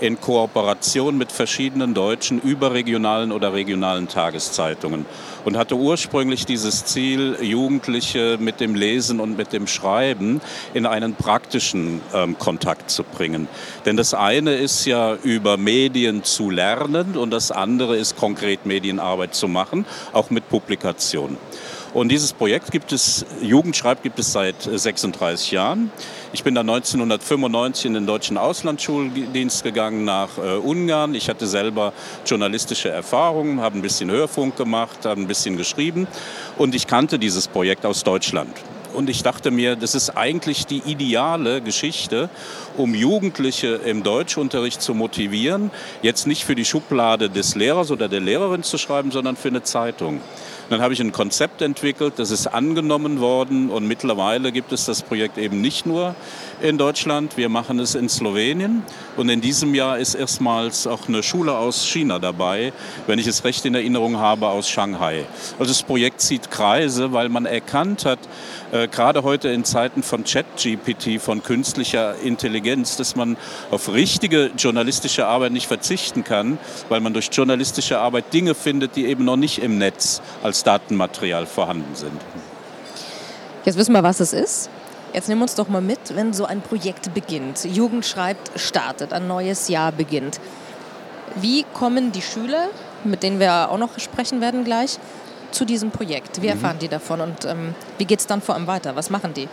in 0.00 0.20
Kooperation 0.20 1.16
mit 1.16 1.32
verschiedenen 1.32 1.94
deutschen 1.94 2.40
überregionalen 2.40 3.32
oder 3.32 3.52
regionalen 3.52 4.08
Tageszeitungen 4.08 5.06
und 5.44 5.56
hatte 5.56 5.76
ursprünglich 5.76 6.46
dieses 6.46 6.84
Ziel, 6.84 7.36
Jugendliche 7.40 8.36
mit 8.40 8.60
dem 8.60 8.74
Lesen 8.74 9.20
und 9.20 9.36
mit 9.36 9.52
dem 9.52 9.66
Schreiben 9.66 10.40
in 10.72 10.86
einen 10.86 11.14
praktischen 11.14 12.00
ähm, 12.12 12.38
Kontakt 12.38 12.90
zu 12.90 13.04
bringen. 13.04 13.48
Denn 13.84 13.96
das 13.96 14.14
eine 14.14 14.54
ist 14.54 14.84
ja 14.84 15.14
über 15.22 15.56
Medien 15.56 16.24
zu 16.24 16.50
lernen 16.50 17.16
und 17.16 17.30
das 17.30 17.50
andere 17.50 17.96
ist 17.96 18.16
konkret 18.16 18.66
Medienarbeit 18.66 19.34
zu 19.34 19.48
machen, 19.48 19.86
auch 20.12 20.30
mit 20.30 20.48
Publikationen. 20.48 21.36
Und 21.94 22.08
dieses 22.08 22.32
Projekt 22.32 22.72
gibt 22.72 22.92
es, 22.92 23.24
Jugendschreib 23.40 24.02
gibt 24.02 24.18
es 24.18 24.32
seit 24.32 24.56
36 24.62 25.52
äh, 25.52 25.54
Jahren. 25.54 25.92
Ich 26.32 26.42
bin 26.42 26.56
dann 26.56 26.68
1995 26.68 27.84
in 27.86 27.94
den 27.94 28.04
deutschen 28.04 28.36
Auslandsschuldienst 28.36 29.62
gegangen 29.62 30.04
nach 30.04 30.36
äh, 30.36 30.56
Ungarn. 30.56 31.14
Ich 31.14 31.28
hatte 31.28 31.46
selber 31.46 31.92
journalistische 32.26 32.88
Erfahrungen, 32.88 33.60
habe 33.60 33.78
ein 33.78 33.82
bisschen 33.82 34.10
Hörfunk 34.10 34.56
gemacht, 34.56 35.06
habe 35.06 35.20
ein 35.20 35.28
bisschen 35.28 35.56
geschrieben 35.56 36.08
und 36.58 36.74
ich 36.74 36.88
kannte 36.88 37.20
dieses 37.20 37.46
Projekt 37.46 37.86
aus 37.86 38.02
Deutschland. 38.02 38.50
Und 38.92 39.08
ich 39.10 39.22
dachte 39.22 39.52
mir, 39.52 39.76
das 39.76 39.94
ist 39.94 40.10
eigentlich 40.10 40.66
die 40.66 40.82
ideale 40.86 41.60
Geschichte, 41.60 42.28
um 42.76 42.94
Jugendliche 42.94 43.74
im 43.84 44.02
Deutschunterricht 44.02 44.82
zu 44.82 44.94
motivieren, 44.94 45.70
jetzt 46.02 46.26
nicht 46.26 46.44
für 46.44 46.54
die 46.54 46.64
Schublade 46.64 47.30
des 47.30 47.54
Lehrers 47.54 47.90
oder 47.90 48.08
der 48.08 48.20
Lehrerin 48.20 48.64
zu 48.64 48.78
schreiben, 48.78 49.10
sondern 49.10 49.36
für 49.36 49.48
eine 49.48 49.62
Zeitung. 49.62 50.20
Dann 50.70 50.80
habe 50.80 50.94
ich 50.94 51.00
ein 51.00 51.12
Konzept 51.12 51.60
entwickelt, 51.60 52.14
das 52.16 52.30
ist 52.30 52.46
angenommen 52.46 53.20
worden 53.20 53.70
und 53.70 53.86
mittlerweile 53.86 54.50
gibt 54.50 54.72
es 54.72 54.86
das 54.86 55.02
Projekt 55.02 55.36
eben 55.36 55.60
nicht 55.60 55.84
nur 55.84 56.14
in 56.62 56.78
Deutschland, 56.78 57.36
wir 57.36 57.48
machen 57.48 57.78
es 57.78 57.94
in 57.94 58.08
Slowenien 58.08 58.82
und 59.16 59.28
in 59.28 59.40
diesem 59.40 59.74
Jahr 59.74 59.98
ist 59.98 60.14
erstmals 60.14 60.86
auch 60.86 61.08
eine 61.08 61.22
Schule 61.22 61.56
aus 61.56 61.86
China 61.86 62.18
dabei, 62.18 62.72
wenn 63.06 63.18
ich 63.18 63.26
es 63.26 63.44
recht 63.44 63.64
in 63.66 63.74
Erinnerung 63.74 64.18
habe, 64.18 64.48
aus 64.48 64.68
Shanghai. 64.68 65.26
Also 65.58 65.70
das 65.70 65.82
Projekt 65.82 66.20
zieht 66.20 66.50
Kreise, 66.50 67.12
weil 67.12 67.28
man 67.28 67.44
erkannt 67.44 68.06
hat, 68.06 68.20
äh, 68.72 68.88
gerade 68.88 69.22
heute 69.22 69.48
in 69.48 69.64
Zeiten 69.64 70.02
von 70.02 70.24
Chat-GPT, 70.24 71.20
von 71.20 71.42
künstlicher 71.42 72.16
Intelligenz, 72.20 72.96
dass 72.96 73.16
man 73.16 73.36
auf 73.70 73.92
richtige 73.92 74.50
journalistische 74.56 75.26
Arbeit 75.26 75.52
nicht 75.52 75.66
verzichten 75.66 76.24
kann, 76.24 76.58
weil 76.88 77.00
man 77.00 77.12
durch 77.12 77.28
journalistische 77.32 77.98
Arbeit 77.98 78.32
Dinge 78.32 78.54
findet, 78.54 78.96
die 78.96 79.06
eben 79.06 79.24
noch 79.24 79.36
nicht 79.36 79.58
im 79.58 79.76
Netz 79.78 80.22
als 80.42 80.53
Datenmaterial 80.62 81.46
vorhanden 81.46 81.94
sind. 81.94 82.20
Jetzt 83.64 83.78
wissen 83.78 83.92
wir, 83.92 84.02
was 84.02 84.20
es 84.20 84.32
ist. 84.32 84.70
Jetzt 85.14 85.28
nehmen 85.28 85.40
wir 85.40 85.44
uns 85.44 85.54
doch 85.54 85.68
mal 85.68 85.80
mit, 85.80 86.16
wenn 86.16 86.32
so 86.32 86.44
ein 86.44 86.60
Projekt 86.60 87.14
beginnt. 87.14 87.64
Jugend 87.64 88.04
schreibt, 88.04 88.58
startet, 88.58 89.12
ein 89.12 89.26
neues 89.26 89.68
Jahr 89.68 89.92
beginnt. 89.92 90.40
Wie 91.36 91.64
kommen 91.72 92.12
die 92.12 92.22
Schüler, 92.22 92.68
mit 93.04 93.22
denen 93.22 93.40
wir 93.40 93.70
auch 93.70 93.78
noch 93.78 93.98
sprechen 93.98 94.40
werden 94.40 94.64
gleich, 94.64 94.98
zu 95.50 95.64
diesem 95.64 95.90
Projekt? 95.90 96.42
Wie 96.42 96.46
mhm. 96.46 96.52
erfahren 96.52 96.76
mhm. 96.76 96.80
die 96.80 96.88
davon 96.88 97.20
und 97.20 97.44
ähm, 97.44 97.74
wie 97.98 98.04
geht 98.04 98.20
es 98.20 98.26
dann 98.26 98.42
vor 98.42 98.54
allem 98.54 98.66
weiter? 98.66 98.96
Was 98.96 99.08
machen 99.08 99.34
die? 99.34 99.48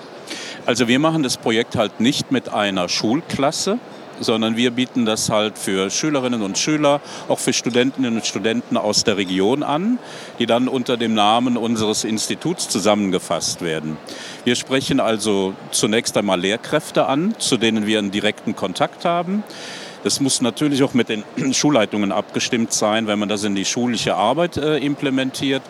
Also 0.65 0.87
wir 0.87 0.99
machen 0.99 1.23
das 1.23 1.37
Projekt 1.37 1.75
halt 1.75 1.99
nicht 1.99 2.31
mit 2.31 2.49
einer 2.49 2.89
Schulklasse, 2.89 3.79
sondern 4.21 4.55
wir 4.55 4.71
bieten 4.71 5.05
das 5.05 5.29
halt 5.29 5.57
für 5.57 5.89
Schülerinnen 5.89 6.41
und 6.41 6.57
Schüler, 6.57 7.01
auch 7.27 7.39
für 7.39 7.53
Studentinnen 7.53 8.15
und 8.15 8.25
Studenten 8.25 8.77
aus 8.77 9.03
der 9.03 9.17
Region 9.17 9.63
an, 9.63 9.99
die 10.39 10.45
dann 10.45 10.67
unter 10.67 10.97
dem 10.97 11.13
Namen 11.13 11.57
unseres 11.57 12.03
Instituts 12.03 12.69
zusammengefasst 12.69 13.61
werden. 13.61 13.97
Wir 14.43 14.55
sprechen 14.55 14.99
also 14.99 15.53
zunächst 15.71 16.15
einmal 16.17 16.39
Lehrkräfte 16.39 17.05
an, 17.07 17.35
zu 17.37 17.57
denen 17.57 17.85
wir 17.85 17.99
einen 17.99 18.11
direkten 18.11 18.55
Kontakt 18.55 19.05
haben. 19.05 19.43
Das 20.03 20.19
muss 20.19 20.41
natürlich 20.41 20.81
auch 20.83 20.93
mit 20.93 21.09
den 21.09 21.23
Schulleitungen 21.53 22.11
abgestimmt 22.11 22.73
sein, 22.73 23.07
wenn 23.07 23.19
man 23.19 23.29
das 23.29 23.43
in 23.43 23.55
die 23.55 23.65
schulische 23.65 24.15
Arbeit 24.15 24.57
äh, 24.57 24.77
implementiert. 24.77 25.61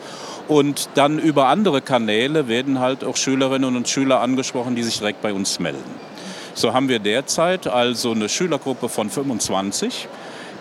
Und 0.47 0.89
dann 0.95 1.19
über 1.19 1.47
andere 1.47 1.81
Kanäle 1.81 2.47
werden 2.47 2.79
halt 2.79 3.03
auch 3.03 3.15
Schülerinnen 3.15 3.75
und 3.75 3.87
Schüler 3.87 4.21
angesprochen, 4.21 4.75
die 4.75 4.83
sich 4.83 4.97
direkt 4.97 5.21
bei 5.21 5.33
uns 5.33 5.59
melden. 5.59 6.10
So 6.53 6.73
haben 6.73 6.89
wir 6.89 6.99
derzeit 6.99 7.67
also 7.67 8.11
eine 8.11 8.29
Schülergruppe 8.29 8.89
von 8.89 9.09
25. 9.09 10.07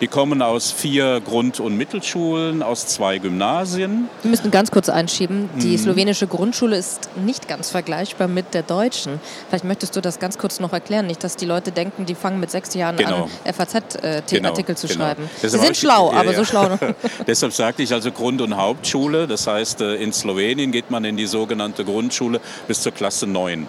Die 0.01 0.07
kommen 0.07 0.41
aus 0.41 0.71
vier 0.71 1.21
Grund- 1.21 1.59
und 1.59 1.77
Mittelschulen, 1.77 2.63
aus 2.63 2.87
zwei 2.87 3.19
Gymnasien. 3.19 4.09
Wir 4.23 4.31
müssen 4.31 4.49
ganz 4.49 4.71
kurz 4.71 4.89
einschieben, 4.89 5.47
die 5.61 5.73
mhm. 5.73 5.77
slowenische 5.77 6.25
Grundschule 6.25 6.75
ist 6.75 7.09
nicht 7.23 7.47
ganz 7.47 7.69
vergleichbar 7.69 8.27
mit 8.27 8.55
der 8.55 8.63
deutschen. 8.63 9.19
Vielleicht 9.47 9.63
möchtest 9.63 9.95
du 9.95 10.01
das 10.01 10.17
ganz 10.17 10.39
kurz 10.39 10.59
noch 10.59 10.73
erklären, 10.73 11.05
nicht, 11.05 11.23
dass 11.23 11.35
die 11.35 11.45
Leute 11.45 11.71
denken, 11.71 12.07
die 12.07 12.15
fangen 12.15 12.39
mit 12.39 12.49
sechs 12.49 12.73
Jahren 12.73 12.97
genau. 12.97 13.29
an, 13.45 13.53
FAZ-Artikel 13.53 14.37
äh, 14.37 14.53
genau, 14.53 14.73
zu 14.73 14.87
genau. 14.87 14.99
schreiben. 14.99 15.29
Sie 15.39 15.49
sind 15.49 15.77
schlau, 15.77 16.11
aber 16.11 16.31
ja, 16.31 16.37
so 16.37 16.45
schlau. 16.45 16.79
Deshalb 17.27 17.53
sagte 17.53 17.83
ich 17.83 17.93
also 17.93 18.11
Grund- 18.11 18.41
und 18.41 18.57
Hauptschule. 18.57 19.27
Das 19.27 19.45
heißt, 19.45 19.81
äh, 19.81 19.97
in 19.97 20.13
Slowenien 20.13 20.71
geht 20.71 20.89
man 20.89 21.05
in 21.05 21.15
die 21.15 21.27
sogenannte 21.27 21.85
Grundschule 21.85 22.41
bis 22.67 22.81
zur 22.81 22.91
Klasse 22.91 23.27
9. 23.27 23.67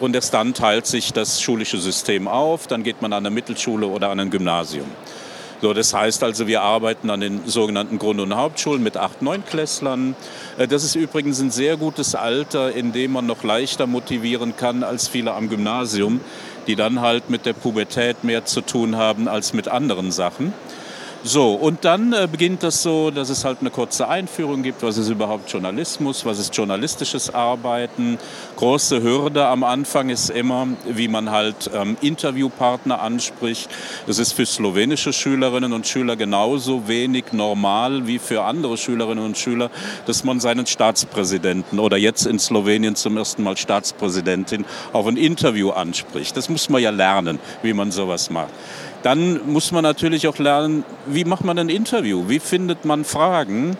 Und 0.00 0.14
erst 0.14 0.34
dann 0.34 0.54
teilt 0.54 0.86
sich 0.86 1.12
das 1.12 1.40
schulische 1.40 1.78
System 1.78 2.28
auf. 2.28 2.66
Dann 2.66 2.82
geht 2.82 3.02
man 3.02 3.12
an 3.12 3.26
eine 3.26 3.34
Mittelschule 3.34 3.86
oder 3.86 4.10
an 4.10 4.20
ein 4.20 4.30
Gymnasium. 4.30 4.86
So, 5.62 5.72
das 5.72 5.94
heißt 5.94 6.24
also, 6.24 6.48
wir 6.48 6.62
arbeiten 6.62 7.08
an 7.08 7.20
den 7.20 7.46
sogenannten 7.46 8.00
Grund- 8.00 8.18
und 8.18 8.34
Hauptschulen 8.34 8.82
mit 8.82 8.96
acht, 8.96 9.22
neun 9.22 9.44
Klässlern. 9.46 10.16
Äh, 10.58 10.66
das 10.66 10.82
ist 10.82 10.96
übrigens 10.96 11.40
ein 11.40 11.52
sehr 11.52 11.76
gutes 11.76 12.16
Alter, 12.16 12.72
in 12.72 12.92
dem 12.92 13.12
man 13.12 13.26
noch 13.26 13.44
leichter 13.44 13.86
motivieren 13.86 14.56
kann 14.56 14.82
als 14.82 15.06
viele 15.06 15.32
am 15.34 15.48
Gymnasium, 15.48 16.20
die 16.66 16.74
dann 16.74 17.00
halt 17.00 17.30
mit 17.30 17.46
der 17.46 17.52
Pubertät 17.52 18.24
mehr 18.24 18.44
zu 18.44 18.60
tun 18.60 18.96
haben 18.96 19.28
als 19.28 19.52
mit 19.52 19.68
anderen 19.68 20.10
Sachen. 20.10 20.52
So, 21.24 21.54
und 21.54 21.84
dann 21.84 22.12
äh, 22.12 22.26
beginnt 22.28 22.64
das 22.64 22.82
so, 22.82 23.12
dass 23.12 23.28
es 23.28 23.44
halt 23.44 23.58
eine 23.60 23.70
kurze 23.70 24.08
Einführung 24.08 24.64
gibt, 24.64 24.82
was 24.82 24.98
ist 24.98 25.08
überhaupt 25.08 25.48
Journalismus, 25.52 26.24
was 26.24 26.40
ist 26.40 26.56
journalistisches 26.56 27.32
Arbeiten. 27.32 28.18
Große 28.56 29.04
Hürde 29.04 29.46
am 29.46 29.62
Anfang 29.62 30.08
ist 30.08 30.30
immer, 30.30 30.66
wie 30.84 31.06
man 31.06 31.30
halt 31.30 31.70
ähm, 31.72 31.96
Interviewpartner 32.00 33.00
anspricht. 33.00 33.70
Das 34.08 34.18
ist 34.18 34.32
für 34.32 34.44
slowenische 34.44 35.12
Schülerinnen 35.12 35.72
und 35.72 35.86
Schüler 35.86 36.16
genauso 36.16 36.88
wenig 36.88 37.26
normal 37.32 38.08
wie 38.08 38.18
für 38.18 38.42
andere 38.42 38.76
Schülerinnen 38.76 39.24
und 39.24 39.38
Schüler, 39.38 39.70
dass 40.06 40.24
man 40.24 40.40
seinen 40.40 40.66
Staatspräsidenten 40.66 41.78
oder 41.78 41.98
jetzt 41.98 42.26
in 42.26 42.40
Slowenien 42.40 42.96
zum 42.96 43.16
ersten 43.16 43.44
Mal 43.44 43.56
Staatspräsidentin 43.56 44.64
auf 44.92 45.06
ein 45.06 45.16
Interview 45.16 45.70
anspricht. 45.70 46.36
Das 46.36 46.48
muss 46.48 46.68
man 46.68 46.82
ja 46.82 46.90
lernen, 46.90 47.38
wie 47.62 47.74
man 47.74 47.92
sowas 47.92 48.28
macht. 48.28 48.50
Dann 49.02 49.40
muss 49.52 49.72
man 49.72 49.82
natürlich 49.82 50.28
auch 50.28 50.38
lernen, 50.38 50.84
wie 51.06 51.24
macht 51.24 51.44
man 51.44 51.58
ein 51.58 51.68
Interview? 51.68 52.28
Wie 52.28 52.38
findet 52.38 52.84
man 52.84 53.04
Fragen? 53.04 53.76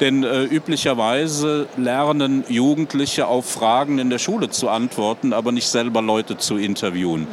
Denn 0.00 0.24
äh, 0.24 0.44
üblicherweise 0.44 1.68
lernen 1.76 2.44
Jugendliche 2.48 3.26
auf 3.26 3.46
Fragen 3.46 3.98
in 3.98 4.10
der 4.10 4.18
Schule 4.18 4.50
zu 4.50 4.68
antworten, 4.68 5.32
aber 5.32 5.52
nicht 5.52 5.68
selber 5.68 6.02
Leute 6.02 6.38
zu 6.38 6.56
interviewen. 6.56 7.22
Mhm. 7.22 7.26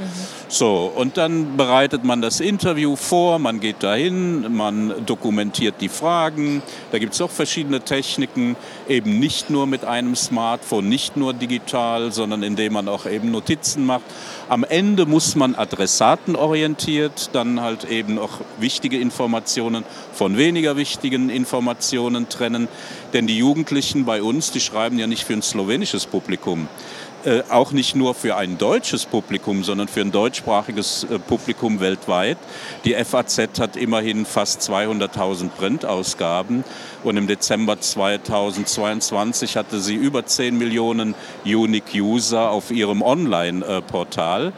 So, 0.52 0.92
und 0.96 1.18
dann 1.18 1.58
bereitet 1.58 2.04
man 2.04 2.24
das 2.24 2.40
Interview 2.40 2.96
vor, 2.96 3.38
man 3.38 3.60
geht 3.60 3.84
dahin, 3.84 4.52
man 4.52 5.06
dokumentiert 5.06 5.76
die 5.80 5.90
Fragen. 5.90 6.64
Da 6.92 6.98
gibt 6.98 7.14
es 7.14 7.22
auch 7.22 7.30
verschiedene 7.30 7.82
Techniken, 7.82 8.56
eben 8.88 9.20
nicht 9.20 9.52
nur 9.52 9.68
mit 9.68 9.86
einem 9.86 10.16
Smartphone, 10.16 10.90
nicht 10.90 11.16
nur 11.16 11.36
digital, 11.36 12.12
sondern 12.12 12.42
indem 12.42 12.74
man 12.74 12.88
auch 12.88 13.06
eben 13.06 13.30
Notizen 13.30 13.86
macht. 13.86 14.02
Am 14.50 14.64
Ende 14.64 15.06
muss 15.06 15.36
man 15.36 15.54
adressatenorientiert 15.54 17.30
dann 17.34 17.62
halt 17.62 17.84
eben 17.84 18.18
auch 18.18 18.42
wichtige 18.60 18.98
Informationen 18.98 19.84
von 20.14 20.36
weniger 20.36 20.76
wichtigen 20.78 21.30
Informationen 21.30 22.28
trennen. 22.28 22.68
Denn 23.14 23.28
die 23.28 23.38
Jugendlichen 23.38 24.04
bei 24.06 24.24
uns, 24.24 24.50
die 24.50 24.62
schreiben 24.62 24.98
ja 24.98 25.06
nicht 25.06 25.26
für 25.26 25.34
ein 25.34 25.44
slowenisches 25.44 26.08
Publikum, 26.08 26.68
äh, 27.26 27.44
auch 27.50 27.72
nicht 27.72 27.96
nur 27.96 28.14
für 28.14 28.38
ein 28.38 28.58
deutsches 28.58 29.06
Publikum, 29.06 29.64
sondern 29.64 29.88
für 29.88 30.02
ein 30.02 30.12
deutschsprachiges 30.12 31.04
äh, 31.04 31.20
Publikum 31.20 31.82
weltweit. 31.82 32.38
Die 32.86 32.94
FAZ 32.94 33.60
hat 33.60 33.76
immerhin 33.76 34.26
fast 34.26 34.62
200.000 34.62 35.50
Printausgaben 35.50 36.64
und 37.04 37.18
im 37.18 37.28
Dezember 37.28 37.80
2022 37.80 39.58
hatte 39.58 39.82
sie 39.82 39.96
über 39.96 40.26
10 40.26 40.58
Millionen 40.58 41.14
Unique 41.44 41.94
User 41.96 42.52
auf 42.52 42.72
ihrem 42.72 43.02
Online-Portal. 43.02 44.54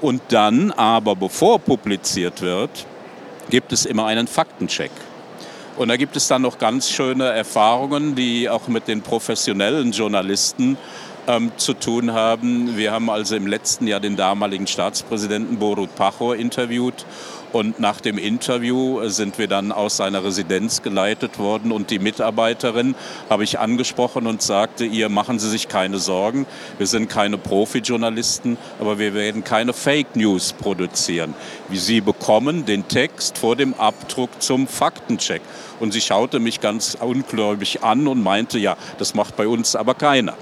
Und 0.00 0.22
dann 0.28 0.70
aber, 0.70 1.14
bevor 1.14 1.58
publiziert 1.58 2.40
wird, 2.40 2.86
gibt 3.50 3.72
es 3.72 3.84
immer 3.84 4.06
einen 4.06 4.28
Faktencheck. 4.28 4.92
Und 5.76 5.88
da 5.88 5.96
gibt 5.96 6.16
es 6.16 6.26
dann 6.26 6.42
noch 6.42 6.58
ganz 6.58 6.90
schöne 6.90 7.26
Erfahrungen, 7.26 8.16
die 8.16 8.48
auch 8.48 8.66
mit 8.66 8.88
den 8.88 9.00
professionellen 9.00 9.92
Journalisten 9.92 10.76
ähm, 11.28 11.52
zu 11.56 11.74
tun 11.74 12.12
haben. 12.12 12.76
Wir 12.76 12.90
haben 12.90 13.10
also 13.10 13.36
im 13.36 13.46
letzten 13.46 13.86
Jahr 13.86 14.00
den 14.00 14.16
damaligen 14.16 14.66
Staatspräsidenten 14.66 15.58
Borut 15.58 15.94
Pachor 15.94 16.34
interviewt 16.34 17.06
und 17.52 17.80
nach 17.80 18.00
dem 18.00 18.18
Interview 18.18 19.08
sind 19.08 19.38
wir 19.38 19.48
dann 19.48 19.72
aus 19.72 19.96
seiner 19.96 20.22
Residenz 20.22 20.82
geleitet 20.82 21.38
worden 21.38 21.72
und 21.72 21.90
die 21.90 21.98
Mitarbeiterin 21.98 22.94
habe 23.30 23.44
ich 23.44 23.58
angesprochen 23.58 24.26
und 24.26 24.42
sagte 24.42 24.84
ihr, 24.84 25.08
machen 25.08 25.38
Sie 25.38 25.48
sich 25.48 25.68
keine 25.68 25.98
Sorgen, 25.98 26.46
wir 26.76 26.86
sind 26.86 27.08
keine 27.08 27.38
Profi-Journalisten, 27.38 28.58
aber 28.80 28.98
wir 28.98 29.14
werden 29.14 29.44
keine 29.44 29.72
Fake 29.72 30.14
News 30.14 30.52
produzieren. 30.52 31.34
Sie 31.72 32.00
bekommen 32.00 32.66
den 32.66 32.86
Text 32.88 33.38
vor 33.38 33.56
dem 33.56 33.74
Abdruck 33.74 34.42
zum 34.42 34.66
Faktencheck. 34.66 35.42
Und 35.80 35.92
sie 35.92 36.00
schaute 36.00 36.38
mich 36.38 36.60
ganz 36.60 36.96
ungläubig 37.00 37.82
an 37.82 38.06
und 38.06 38.22
meinte, 38.22 38.58
ja, 38.58 38.76
das 38.98 39.14
macht 39.14 39.36
bei 39.36 39.46
uns 39.46 39.76
aber 39.76 39.94
keiner. 39.94 40.34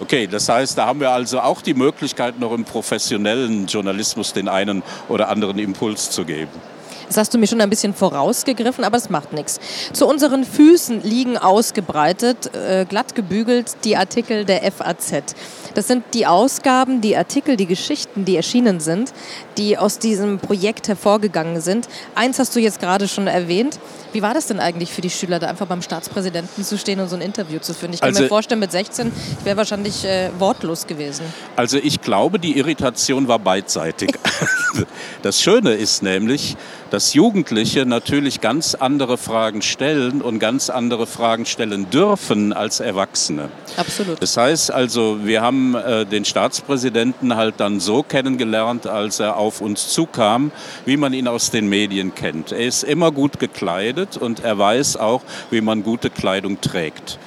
Okay, 0.00 0.26
das 0.26 0.48
heißt, 0.48 0.76
da 0.76 0.86
haben 0.86 1.00
wir 1.00 1.10
also 1.10 1.40
auch 1.40 1.62
die 1.62 1.74
Möglichkeit, 1.74 2.38
noch 2.38 2.52
im 2.52 2.64
professionellen 2.64 3.66
Journalismus 3.66 4.32
den 4.32 4.48
einen 4.48 4.82
oder 5.08 5.28
anderen 5.28 5.58
Impuls 5.58 6.10
zu 6.10 6.24
geben. 6.24 6.71
Das 7.12 7.18
hast 7.18 7.34
du 7.34 7.36
mir 7.36 7.46
schon 7.46 7.60
ein 7.60 7.68
bisschen 7.68 7.92
vorausgegriffen, 7.92 8.84
aber 8.84 8.96
es 8.96 9.10
macht 9.10 9.34
nichts. 9.34 9.60
Zu 9.92 10.06
unseren 10.06 10.44
Füßen 10.44 11.02
liegen 11.02 11.36
ausgebreitet, 11.36 12.54
äh, 12.54 12.86
glatt 12.86 13.14
gebügelt, 13.14 13.76
die 13.84 13.98
Artikel 13.98 14.46
der 14.46 14.62
FAZ. 14.72 15.34
Das 15.74 15.88
sind 15.88 16.04
die 16.14 16.26
Ausgaben, 16.26 17.02
die 17.02 17.14
Artikel, 17.14 17.58
die 17.58 17.66
Geschichten, 17.66 18.24
die 18.24 18.34
erschienen 18.34 18.80
sind, 18.80 19.12
die 19.58 19.76
aus 19.76 19.98
diesem 19.98 20.38
Projekt 20.38 20.88
hervorgegangen 20.88 21.60
sind. 21.60 21.86
Eins 22.14 22.38
hast 22.38 22.56
du 22.56 22.60
jetzt 22.60 22.80
gerade 22.80 23.06
schon 23.08 23.26
erwähnt. 23.26 23.78
Wie 24.14 24.22
war 24.22 24.32
das 24.32 24.46
denn 24.46 24.58
eigentlich 24.58 24.90
für 24.90 25.02
die 25.02 25.10
Schüler, 25.10 25.38
da 25.38 25.48
einfach 25.48 25.66
beim 25.66 25.82
Staatspräsidenten 25.82 26.64
zu 26.64 26.78
stehen 26.78 26.98
und 26.98 27.10
so 27.10 27.16
ein 27.16 27.22
Interview 27.22 27.58
zu 27.58 27.74
führen? 27.74 27.92
Ich 27.92 28.00
kann 28.00 28.08
also, 28.08 28.22
mir 28.22 28.28
vorstellen, 28.28 28.60
mit 28.60 28.72
16, 28.72 29.12
ich 29.38 29.44
wäre 29.44 29.58
wahrscheinlich 29.58 30.02
äh, 30.06 30.30
wortlos 30.38 30.86
gewesen. 30.86 31.26
Also 31.56 31.76
ich 31.76 32.00
glaube, 32.00 32.38
die 32.38 32.56
Irritation 32.56 33.28
war 33.28 33.38
beidseitig. 33.38 34.12
das 35.22 35.40
Schöne 35.40 35.74
ist 35.74 36.02
nämlich, 36.02 36.56
dass 36.90 37.14
Jugendliche 37.14 37.86
natürlich 37.86 38.40
ganz 38.40 38.74
andere 38.74 39.16
Fragen 39.16 39.62
stellen 39.62 40.20
und 40.20 40.38
ganz 40.38 40.70
andere 40.70 41.06
Fragen 41.06 41.46
stellen 41.46 41.88
dürfen 41.90 42.52
als 42.52 42.80
Erwachsene. 42.80 43.48
Absolut. 43.76 44.20
Das 44.20 44.36
heißt 44.36 44.70
also, 44.70 45.24
wir 45.24 45.40
haben 45.40 45.74
äh, 45.74 46.04
den 46.04 46.24
Staatspräsidenten 46.24 47.36
halt 47.36 47.54
dann 47.58 47.80
so 47.80 48.02
kennengelernt, 48.02 48.86
als 48.86 49.20
er 49.20 49.36
auf 49.36 49.60
uns 49.60 49.88
zukam, 49.88 50.52
wie 50.84 50.96
man 50.96 51.14
ihn 51.14 51.28
aus 51.28 51.50
den 51.50 51.68
Medien 51.68 52.14
kennt. 52.14 52.52
Er 52.52 52.66
ist 52.66 52.82
immer 52.82 53.10
gut 53.10 53.38
gekleidet 53.38 54.16
und 54.16 54.40
er 54.40 54.58
weiß 54.58 54.96
auch, 54.96 55.22
wie 55.50 55.60
man 55.60 55.82
gute 55.82 56.10
Kleidung 56.10 56.60
trägt. 56.60 57.18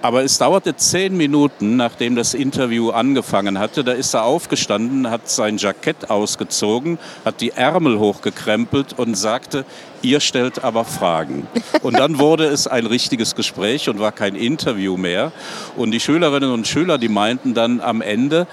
Aber 0.00 0.22
es 0.22 0.38
dauerte 0.38 0.76
zehn 0.76 1.16
Minuten, 1.16 1.76
nachdem 1.76 2.14
das 2.14 2.34
Interview 2.34 2.90
angefangen 2.90 3.58
hatte. 3.58 3.82
Da 3.82 3.92
ist 3.92 4.14
er 4.14 4.24
aufgestanden, 4.24 5.10
hat 5.10 5.28
sein 5.28 5.56
Jackett 5.56 6.08
ausgezogen, 6.08 6.98
hat 7.24 7.40
die 7.40 7.50
Ärmel 7.50 7.98
hochgekrempelt 7.98 8.96
und 8.96 9.16
sagte, 9.16 9.64
ihr 10.02 10.20
stellt 10.20 10.62
aber 10.62 10.84
Fragen. 10.84 11.48
Und 11.82 11.98
dann 11.98 12.18
wurde 12.20 12.46
es 12.46 12.68
ein 12.68 12.86
richtiges 12.86 13.34
Gespräch 13.34 13.88
und 13.88 13.98
war 13.98 14.12
kein 14.12 14.36
Interview 14.36 14.96
mehr. 14.96 15.32
Und 15.76 15.90
die 15.90 16.00
Schülerinnen 16.00 16.52
und 16.52 16.68
Schüler, 16.68 16.98
die 16.98 17.08
meinten 17.08 17.54
dann 17.54 17.80
am 17.80 18.00
Ende, 18.00 18.46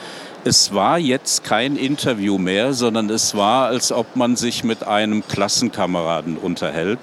es 0.48 0.75
war 0.75 1.00
jetzt 1.00 1.44
kein 1.44 1.75
Interview 1.75 2.38
mehr, 2.38 2.74
sondern 2.74 3.10
es 3.10 3.34
war, 3.34 3.66
als 3.66 3.92
ob 3.92 4.16
man 4.16 4.36
sich 4.36 4.64
mit 4.64 4.84
einem 4.84 5.28
Klassenkameraden 5.28 6.38
unterhält. 6.38 7.00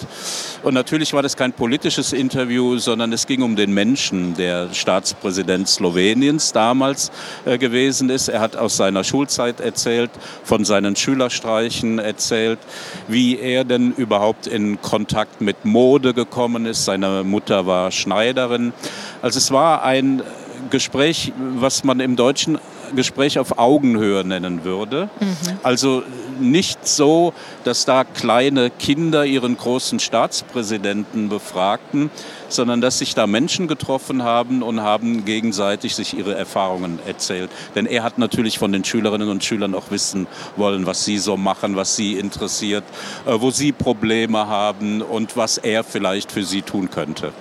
Und 0.63 0.75
natürlich 0.75 1.13
war 1.13 1.23
das 1.23 1.37
kein 1.37 1.53
politisches 1.53 2.13
Interview, 2.13 2.79
sondern 2.79 3.13
es 3.13 3.27
ging 3.27 3.43
um 3.43 3.57
den 3.57 3.75
Menschen, 3.75 4.35
der 4.37 4.73
Staatspräsident 4.73 5.69
Sloweniens 5.69 6.53
damals 6.53 7.11
äh, 7.45 7.59
gewesen 7.59 8.11
ist. 8.11 8.29
Er 8.29 8.39
hat 8.39 8.55
aus 8.55 8.77
seiner 8.77 9.03
Schulzeit 9.03 9.59
erzählt, 9.59 10.13
von 10.45 10.65
seinen 10.65 10.95
Schülerstreichen 10.95 11.99
erzählt, 11.99 12.61
wie 13.09 13.41
er 13.41 13.65
denn 13.65 13.93
überhaupt 13.93 14.47
in 14.47 14.81
Kontakt 14.81 15.41
mit 15.41 15.65
Mode 15.65 16.15
gekommen 16.15 16.65
ist. 16.65 16.85
Seine 16.85 17.25
Mutter 17.25 17.67
war 17.67 17.91
Schneiderin. 17.91 18.73
Also 19.21 19.39
es 19.39 19.51
war 19.51 19.83
ein 19.83 20.23
Gespräch, 20.71 21.33
was 21.57 21.83
man 21.83 21.99
im 21.99 22.15
Deutschen 22.15 22.57
Gespräch 22.95 23.39
auf 23.39 23.59
Augenhöhe 23.59 24.25
nennen 24.25 24.65
würde. 24.65 25.09
Mhm. 25.21 25.59
Also 25.63 26.03
nicht 26.41 26.87
so, 26.87 27.33
dass 27.65 27.85
da 27.85 28.05
kleine 28.05 28.71
Kinder 28.71 29.25
ihren 29.25 29.57
großen 29.57 29.99
Staatspräsidenten 30.01 31.29
befragten, 31.29 32.11
sondern 32.49 32.81
dass 32.81 32.99
sich 32.99 33.15
da 33.15 33.27
Menschen 33.27 33.69
getroffen 33.69 34.23
haben 34.23 34.63
und 34.63 34.83
haben 34.83 35.25
gegenseitig 35.25 35.95
sich 35.95 36.17
ihre 36.17 36.35
Erfahrungen 36.35 36.99
erzählt. 37.07 37.51
Denn 37.75 37.87
er 37.87 38.03
hat 38.03 38.19
natürlich 38.19 38.59
von 38.59 38.73
den 38.73 38.85
Schülerinnen 38.85 39.29
und 39.29 39.45
Schülern 39.45 39.75
auch 39.75 39.91
wissen 39.91 40.27
wollen, 40.57 40.87
was 40.87 41.05
sie 41.05 41.19
so 41.19 41.37
machen, 41.37 41.77
was 41.77 41.97
sie 41.97 42.15
interessiert, 42.15 42.85
äh, 43.27 43.33
wo 43.39 43.51
sie 43.51 43.73
Probleme 43.73 44.47
haben 44.47 45.03
und 45.03 45.37
was 45.37 45.59
er 45.59 45.85
vielleicht 45.85 46.33
für 46.33 46.45
sie 46.45 46.63
tun 46.63 46.91
könnte. 46.91 47.33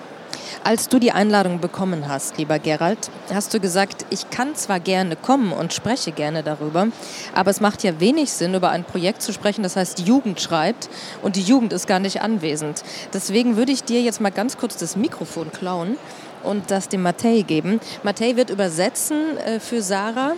Als 0.64 0.90
du 0.90 1.00
die 1.00 1.12
Einladung 1.12 1.60
bekommen 1.60 2.08
hast, 2.08 2.38
lieber 2.38 2.60
Gerald, 2.60 3.10
hast 3.34 3.52
du 3.52 3.60
gesagt, 3.60 4.06
ich 4.12 4.30
kann 4.30 4.54
zwar 4.54 4.80
gerne 4.80 5.16
kommen 5.16 5.54
und 5.54 5.74
spreche 5.74 6.12
gerne 6.12 6.44
darüber, 6.44 6.90
aber 7.34 7.50
es 7.50 7.62
macht 7.62 7.82
ja 7.82 8.00
wenig 8.00 8.32
Sinn, 8.32 8.54
über 8.54 8.70
ein 8.70 8.84
Projekt 8.84 9.24
zu 9.24 9.34
sprechen, 9.34 9.64
das 9.64 9.76
heißt 9.76 10.02
Jugend 10.02 10.40
schreibt 10.40 10.88
und 11.24 11.36
die 11.36 11.42
Jugend 11.42 11.74
ist 11.74 11.88
gar 11.88 11.98
nicht 11.98 12.22
anwesend. 12.22 12.84
Deswegen 13.12 13.58
würde 13.58 13.72
ich 13.72 13.86
dir 13.86 14.04
jetzt 14.04 14.22
mal 14.22 14.30
ganz 14.30 14.56
kurz 14.56 14.78
das 14.78 14.96
Mikrofon 14.96 15.52
klauen 15.52 15.98
und 16.44 16.70
das 16.70 16.90
dem 16.90 17.02
Matej 17.02 17.42
geben. 17.42 17.80
Matej 18.04 18.36
wird 18.36 18.52
übersetzen 18.52 19.38
äh, 19.38 19.60
für 19.60 19.82
Sarah. 19.82 20.34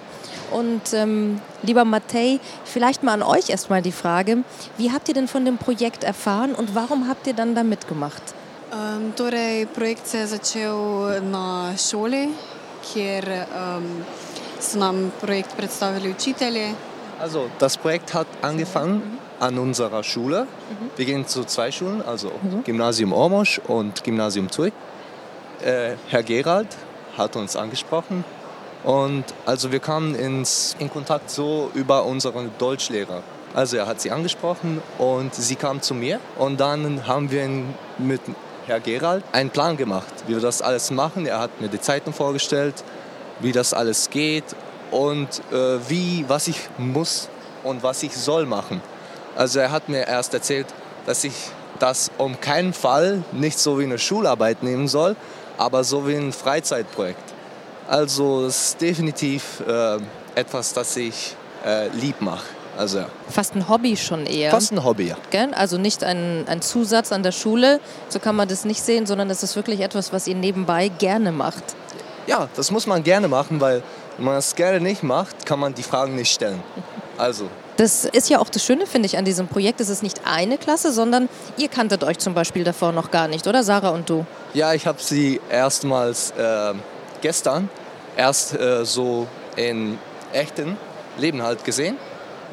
Und 0.52 0.94
ähm, 0.94 1.42
lieber 1.64 1.84
Matej, 1.84 2.40
vielleicht 2.64 3.04
mal 3.04 3.14
an 3.14 3.24
euch 3.24 3.50
erstmal 3.50 3.82
die 3.82 3.92
Frage, 3.92 4.44
wie 4.78 4.92
habt 4.92 5.08
ihr 5.10 5.16
denn 5.16 5.28
von 5.28 5.44
dem 5.44 5.58
Projekt 5.58 6.04
erfahren 6.04 6.54
und 6.54 6.76
warum 6.76 7.10
habt 7.10 7.28
ihr 7.28 7.34
dann 7.34 7.56
da 7.56 7.64
mitgemacht? 7.64 8.22
Um, 8.74 9.12
torej, 9.12 9.66
projekt 9.66 10.08
se 10.08 10.18
je 10.18 10.28
začel 10.28 10.78
na 11.22 11.78
šoli, 11.78 12.30
kjer 12.82 13.26
um, 13.30 14.06
so 14.60 14.80
nam 14.80 15.12
projekt 15.22 15.54
predstavili 15.56 16.10
učitelji. 16.10 16.74
Also, 17.22 17.50
das 17.60 17.78
Projekt 17.78 18.14
hat 18.14 18.28
angefangen 18.42 18.96
mhm. 18.96 19.18
an 19.40 19.60
unserer 19.60 20.04
Schule. 20.04 20.42
Mhm. 20.46 20.90
Wir 20.98 21.06
gehen 21.06 21.28
zu 21.28 21.44
zwei 21.44 21.72
Schulen, 21.72 22.02
also 22.02 22.32
mhm. 22.42 22.64
Gymnasium 22.64 23.14
Ormosch 23.14 23.62
und 23.68 24.04
Gymnasium 24.04 24.50
Zurich. 24.50 24.74
Äh, 25.62 25.96
Herr 26.10 26.24
Gerald 26.24 26.68
hat 27.18 27.36
uns 27.36 27.56
angesprochen 27.56 28.24
und 28.84 29.24
also 29.46 29.72
wir 29.72 29.80
kamen 29.80 30.16
ins, 30.16 30.76
in 30.80 30.90
Kontakt 30.90 31.30
so 31.30 31.70
über 31.76 32.06
unseren 32.06 32.50
Deutschlehrer. 32.58 33.22
Also 33.54 33.78
er 33.78 33.86
hat 33.86 34.02
sie 34.02 34.10
angesprochen 34.10 34.82
und 34.98 35.36
sie 35.36 35.56
kam 35.56 35.82
zu 35.82 35.94
mir 35.94 36.20
und 36.40 36.60
dann 36.60 37.06
haben 37.06 37.30
wir 37.30 37.46
ihn 37.46 37.76
mit 38.00 38.22
Herr 38.66 38.80
Gerald, 38.80 39.24
einen 39.34 39.50
Plan 39.50 39.76
gemacht, 39.76 40.14
wie 40.28 40.36
wir 40.36 40.42
das 40.42 40.62
alles 40.62 40.90
machen. 40.90 41.26
Er 41.26 41.40
hat 41.40 41.60
mir 41.60 41.68
die 41.68 41.82
Zeiten 41.82 42.14
vorgestellt, 42.14 42.76
wie 43.42 43.52
das 43.52 43.74
alles 43.74 44.10
geht 44.10 44.46
und 44.92 45.28
äh, 45.52 45.80
wie, 45.90 46.24
was 46.28 46.48
ich 46.48 46.70
muss 46.78 47.30
und 47.64 47.84
was 47.84 48.04
ich 48.04 48.16
soll 48.16 48.46
machen. 48.46 48.82
Also 49.36 49.60
er 49.60 49.72
hat 49.72 49.90
mir 49.90 50.08
erst 50.08 50.34
erzählt, 50.34 50.68
dass 51.06 51.24
ich 51.24 51.34
das 51.80 52.12
um 52.18 52.40
keinen 52.40 52.74
Fall 52.74 53.24
nicht 53.34 53.60
so 53.60 53.80
wie 53.80 53.84
eine 53.84 54.00
Schularbeit 54.00 54.64
nehmen 54.64 54.88
soll, 54.88 55.16
aber 55.58 55.84
so 55.84 56.08
wie 56.08 56.16
ein 56.16 56.32
Freizeitprojekt. 56.32 57.34
Also 57.88 58.46
es 58.46 58.70
ist 58.70 58.82
definitiv 58.82 59.62
äh, 59.68 59.98
etwas, 60.36 60.74
das 60.74 60.96
ich 60.96 61.36
äh, 61.66 61.90
lieb 61.90 62.22
mache. 62.22 62.46
Also 62.78 63.00
ja. 63.00 63.10
Fast 63.30 63.56
ein 63.56 63.70
Hobby 63.70 63.96
schon 63.96 64.26
eher. 64.26 64.52
Fast 64.52 64.72
ein 64.72 64.84
Hobby, 64.84 65.08
ja. 65.08 65.18
Gell? 65.30 65.54
Also 65.54 65.78
nicht 65.78 66.04
ein, 66.04 66.46
ein 66.48 66.62
Zusatz 66.62 67.12
an 67.12 67.24
der 67.24 67.32
Schule, 67.32 67.80
so 68.10 68.20
kann 68.20 68.36
man 68.36 68.48
das 68.48 68.66
nicht 68.66 68.82
sehen, 68.82 69.06
sondern 69.06 69.30
es 69.30 69.44
ist 69.44 69.56
wirklich 69.56 69.82
etwas, 69.82 70.12
was 70.12 70.28
ihr 70.28 70.36
nebenbei 70.36 70.90
gerne 70.90 71.32
macht. 71.32 71.64
Ja, 72.26 72.48
das 72.56 72.72
muss 72.72 72.88
man 72.88 73.04
gerne 73.04 73.28
machen, 73.28 73.60
weil 73.62 73.84
wenn 74.18 74.26
man 74.26 74.38
es 74.38 74.56
gerne 74.56 74.80
nicht 74.80 75.04
macht, 75.04 75.46
kann 75.46 75.60
man 75.60 75.74
die 75.74 75.84
Fragen 75.84 76.16
nicht 76.16 76.34
stellen. 76.34 76.62
Also. 77.18 77.50
Das 77.78 78.06
ist 78.06 78.30
ja 78.30 78.40
auch 78.40 78.50
das 78.50 78.64
Schöne, 78.64 78.86
finde 78.86 79.08
ich, 79.08 79.18
an 79.18 79.26
diesem 79.26 79.48
Projekt. 79.48 79.82
Es 79.82 79.90
ist 79.90 80.04
nicht 80.04 80.22
eine 80.26 80.58
Klasse, 80.58 80.94
sondern 80.94 81.28
ihr 81.58 81.68
kanntet 81.68 82.04
euch 82.04 82.20
zum 82.20 82.34
Beispiel 82.34 82.64
davor 82.64 82.92
noch 82.92 83.10
gar 83.10 83.28
nicht, 83.28 83.48
oder 83.48 83.64
Sarah 83.64 83.90
und 83.90 84.10
du? 84.10 84.26
Ja, 84.54 84.74
ich 84.74 84.86
habe 84.86 85.02
sie 85.02 85.42
erstmals 85.50 86.32
äh, 86.32 86.74
gestern 87.22 87.70
erst 88.16 88.54
äh, 88.54 88.86
so 88.86 89.28
in 89.56 89.98
echten 90.32 90.78
Leben 91.18 91.42
halt 91.42 91.64
gesehen. 91.64 91.98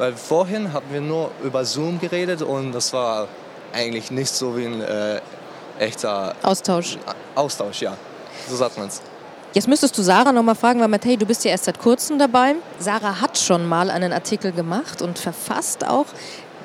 Weil 0.01 0.15
vorhin 0.15 0.73
haben 0.73 0.87
wir 0.91 1.03
nur 1.03 1.31
über 1.45 1.63
Zoom 1.63 2.01
geredet 2.01 2.41
und 2.41 2.73
das 2.73 2.91
war 2.95 3.29
eigentlich 3.71 4.11
nicht 4.11 4.35
so 4.35 4.57
wie 4.57 4.65
ein 4.65 4.81
äh, 4.81 5.21
echter 5.79 6.35
Austausch. 6.43 6.97
Austausch, 7.35 7.83
ja. 7.83 7.99
So 8.49 8.57
sagt 8.57 8.79
man 8.79 8.89
es. 8.89 9.03
Jetzt 9.53 9.69
müsstest 9.69 9.99
du 9.99 10.01
Sarah 10.01 10.33
noch 10.33 10.43
mal 10.43 10.55
fragen, 10.55 10.81
weil 10.81 10.89
Matthäi, 10.89 11.19
du 11.19 11.27
bist 11.27 11.45
ja 11.45 11.51
erst 11.51 11.65
seit 11.65 11.79
kurzem 11.79 12.19
dabei. 12.19 12.55
Sarah 12.79 13.21
hat 13.21 13.37
schon 13.37 13.69
mal 13.69 13.91
einen 13.91 14.15
Artikel 14.15 14.53
gemacht 14.53 15.03
und 15.03 15.19
verfasst 15.19 15.87
auch. 15.87 16.07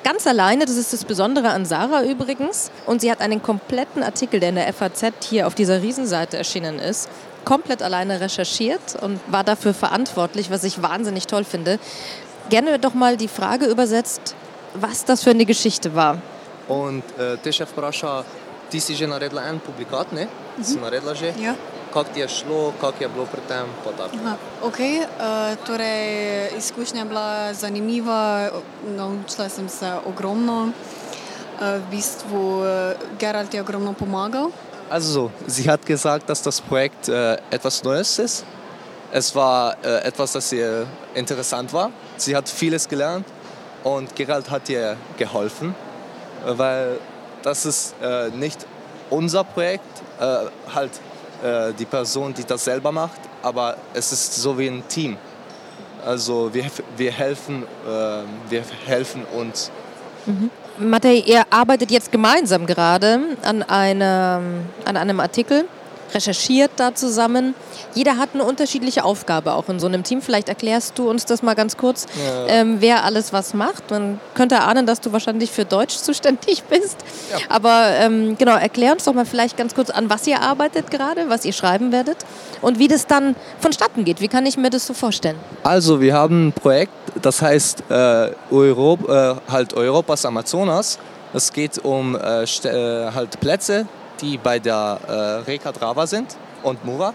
Ganz 0.02 0.26
alleine, 0.26 0.64
das 0.64 0.76
ist 0.76 0.94
das 0.94 1.04
Besondere 1.04 1.50
an 1.50 1.66
Sarah 1.66 2.04
übrigens. 2.04 2.70
Und 2.86 3.02
sie 3.02 3.10
hat 3.10 3.20
einen 3.20 3.42
kompletten 3.42 4.02
Artikel, 4.02 4.40
der 4.40 4.48
in 4.48 4.54
der 4.54 4.72
FAZ 4.72 5.12
hier 5.28 5.46
auf 5.46 5.54
dieser 5.54 5.82
Riesenseite 5.82 6.38
erschienen 6.38 6.78
ist, 6.78 7.10
komplett 7.44 7.82
alleine 7.82 8.18
recherchiert 8.18 8.96
und 9.02 9.20
war 9.28 9.44
dafür 9.44 9.74
verantwortlich, 9.74 10.50
was 10.50 10.64
ich 10.64 10.80
wahnsinnig 10.80 11.26
toll 11.26 11.44
finde 11.44 11.78
gerne 12.48 12.78
doch 12.78 12.94
mal 12.94 13.16
die 13.16 13.28
Frage 13.28 13.66
übersetzt, 13.66 14.34
was 14.74 15.04
das 15.04 15.22
für 15.22 15.30
eine 15.30 15.44
Geschichte 15.44 15.94
war. 15.94 16.18
Und 16.68 17.04
äh, 17.18 17.36
te 17.38 17.52
še 17.54 17.66
vpraša, 17.70 18.24
ti 18.70 18.80
si 18.82 18.96
že 18.98 19.06
naredila 19.06 19.44
en 19.46 19.60
publikat, 19.62 20.12
ne? 20.12 20.26
Mhm. 20.56 20.64
Si? 20.64 21.32
Ja. 21.38 21.54
Kako 21.92 22.10
ti 22.12 22.20
je 22.20 22.28
šlo, 22.28 22.72
kako 22.80 23.04
je 23.04 23.08
bilo 23.08 23.26
pri 23.26 23.40
tem? 23.48 23.66
Ok, 24.62 24.80
äh, 24.80 25.56
torej 25.66 26.50
izkušnja 26.58 27.00
je 27.00 27.04
bila 27.04 27.54
zanimiva, 27.54 28.50
naučila 28.96 29.48
sem 29.48 29.68
se 29.68 29.92
ogromno. 30.06 30.72
Uh, 31.56 31.80
bistvu 31.90 32.64
äh, 32.64 32.96
Gerald 33.18 33.54
je 33.54 33.60
ogromno 33.60 33.92
pomagal. 33.92 34.50
Also, 34.90 35.30
sie 35.46 35.70
hat 35.70 35.86
gesagt, 35.86 36.28
dass 36.28 36.42
das 36.42 36.60
Projekt 36.60 37.08
äh, 37.08 37.38
etwas 37.50 37.82
Neues 37.82 38.18
ist. 38.18 38.44
Es 39.16 39.34
war 39.34 39.78
äh, 39.82 40.04
etwas, 40.04 40.32
das 40.32 40.50
sehr 40.50 40.84
interessant 41.14 41.72
war. 41.72 41.90
Sie 42.18 42.36
hat 42.36 42.50
vieles 42.50 42.86
gelernt 42.86 43.24
und 43.82 44.14
Gerald 44.14 44.50
hat 44.50 44.68
ihr 44.68 44.98
geholfen, 45.16 45.74
weil 46.44 46.98
das 47.42 47.64
ist 47.64 47.94
äh, 48.02 48.28
nicht 48.28 48.66
unser 49.08 49.42
Projekt, 49.42 49.86
äh, 50.20 50.50
halt 50.74 50.90
äh, 51.42 51.72
die 51.72 51.86
Person, 51.86 52.34
die 52.34 52.44
das 52.44 52.62
selber 52.66 52.92
macht, 52.92 53.18
aber 53.42 53.78
es 53.94 54.12
ist 54.12 54.34
so 54.34 54.58
wie 54.58 54.68
ein 54.68 54.86
Team. 54.86 55.16
Also 56.04 56.52
wir, 56.52 56.66
wir, 56.98 57.10
helfen, 57.10 57.62
äh, 57.62 58.50
wir 58.50 58.64
helfen 58.84 59.24
uns. 59.34 59.70
Mhm. 60.26 60.50
Matej, 60.76 61.20
ihr 61.20 61.42
arbeitet 61.48 61.90
jetzt 61.90 62.12
gemeinsam 62.12 62.66
gerade 62.66 63.20
an, 63.42 63.62
eine, 63.62 64.42
an 64.84 64.96
einem 64.98 65.20
Artikel 65.20 65.64
recherchiert 66.14 66.72
da 66.76 66.94
zusammen. 66.94 67.54
Jeder 67.94 68.16
hat 68.16 68.30
eine 68.34 68.44
unterschiedliche 68.44 69.04
Aufgabe 69.04 69.54
auch 69.54 69.68
in 69.68 69.80
so 69.80 69.86
einem 69.86 70.02
Team. 70.02 70.22
Vielleicht 70.22 70.48
erklärst 70.48 70.98
du 70.98 71.08
uns 71.08 71.24
das 71.24 71.42
mal 71.42 71.54
ganz 71.54 71.76
kurz, 71.76 72.06
ja. 72.16 72.46
ähm, 72.46 72.76
wer 72.80 73.04
alles 73.04 73.32
was 73.32 73.54
macht. 73.54 73.90
Man 73.90 74.20
könnte 74.34 74.60
ahnen, 74.60 74.86
dass 74.86 75.00
du 75.00 75.12
wahrscheinlich 75.12 75.50
für 75.50 75.64
Deutsch 75.64 75.96
zuständig 75.96 76.62
bist. 76.70 76.98
Ja. 77.30 77.38
Aber 77.48 77.90
ähm, 78.00 78.36
genau, 78.38 78.56
erklär 78.56 78.92
uns 78.92 79.04
doch 79.04 79.14
mal 79.14 79.26
vielleicht 79.26 79.56
ganz 79.56 79.74
kurz, 79.74 79.90
an 79.90 80.10
was 80.10 80.26
ihr 80.26 80.40
arbeitet 80.40 80.90
gerade, 80.90 81.28
was 81.28 81.44
ihr 81.44 81.52
schreiben 81.52 81.92
werdet 81.92 82.18
und 82.62 82.78
wie 82.78 82.88
das 82.88 83.06
dann 83.06 83.36
vonstatten 83.58 84.04
geht. 84.04 84.20
Wie 84.20 84.28
kann 84.28 84.46
ich 84.46 84.56
mir 84.56 84.70
das 84.70 84.86
so 84.86 84.94
vorstellen? 84.94 85.36
Also 85.62 86.00
wir 86.00 86.14
haben 86.14 86.48
ein 86.48 86.52
Projekt, 86.52 86.92
das 87.20 87.42
heißt 87.42 87.84
äh, 87.90 88.30
Europ, 88.50 89.08
äh, 89.08 89.34
halt 89.48 89.74
Europas 89.74 90.24
Amazonas. 90.24 90.98
Es 91.32 91.52
geht 91.52 91.78
um 91.84 92.16
äh, 92.16 92.44
äh 92.44 93.12
halt 93.12 93.40
Plätze, 93.40 93.86
die 94.20 94.38
bei 94.38 94.58
der 94.58 94.98
äh, 95.06 95.12
Reka 95.50 95.72
Drava 95.72 96.06
sind 96.06 96.36
und 96.62 96.84
Mura. 96.84 97.12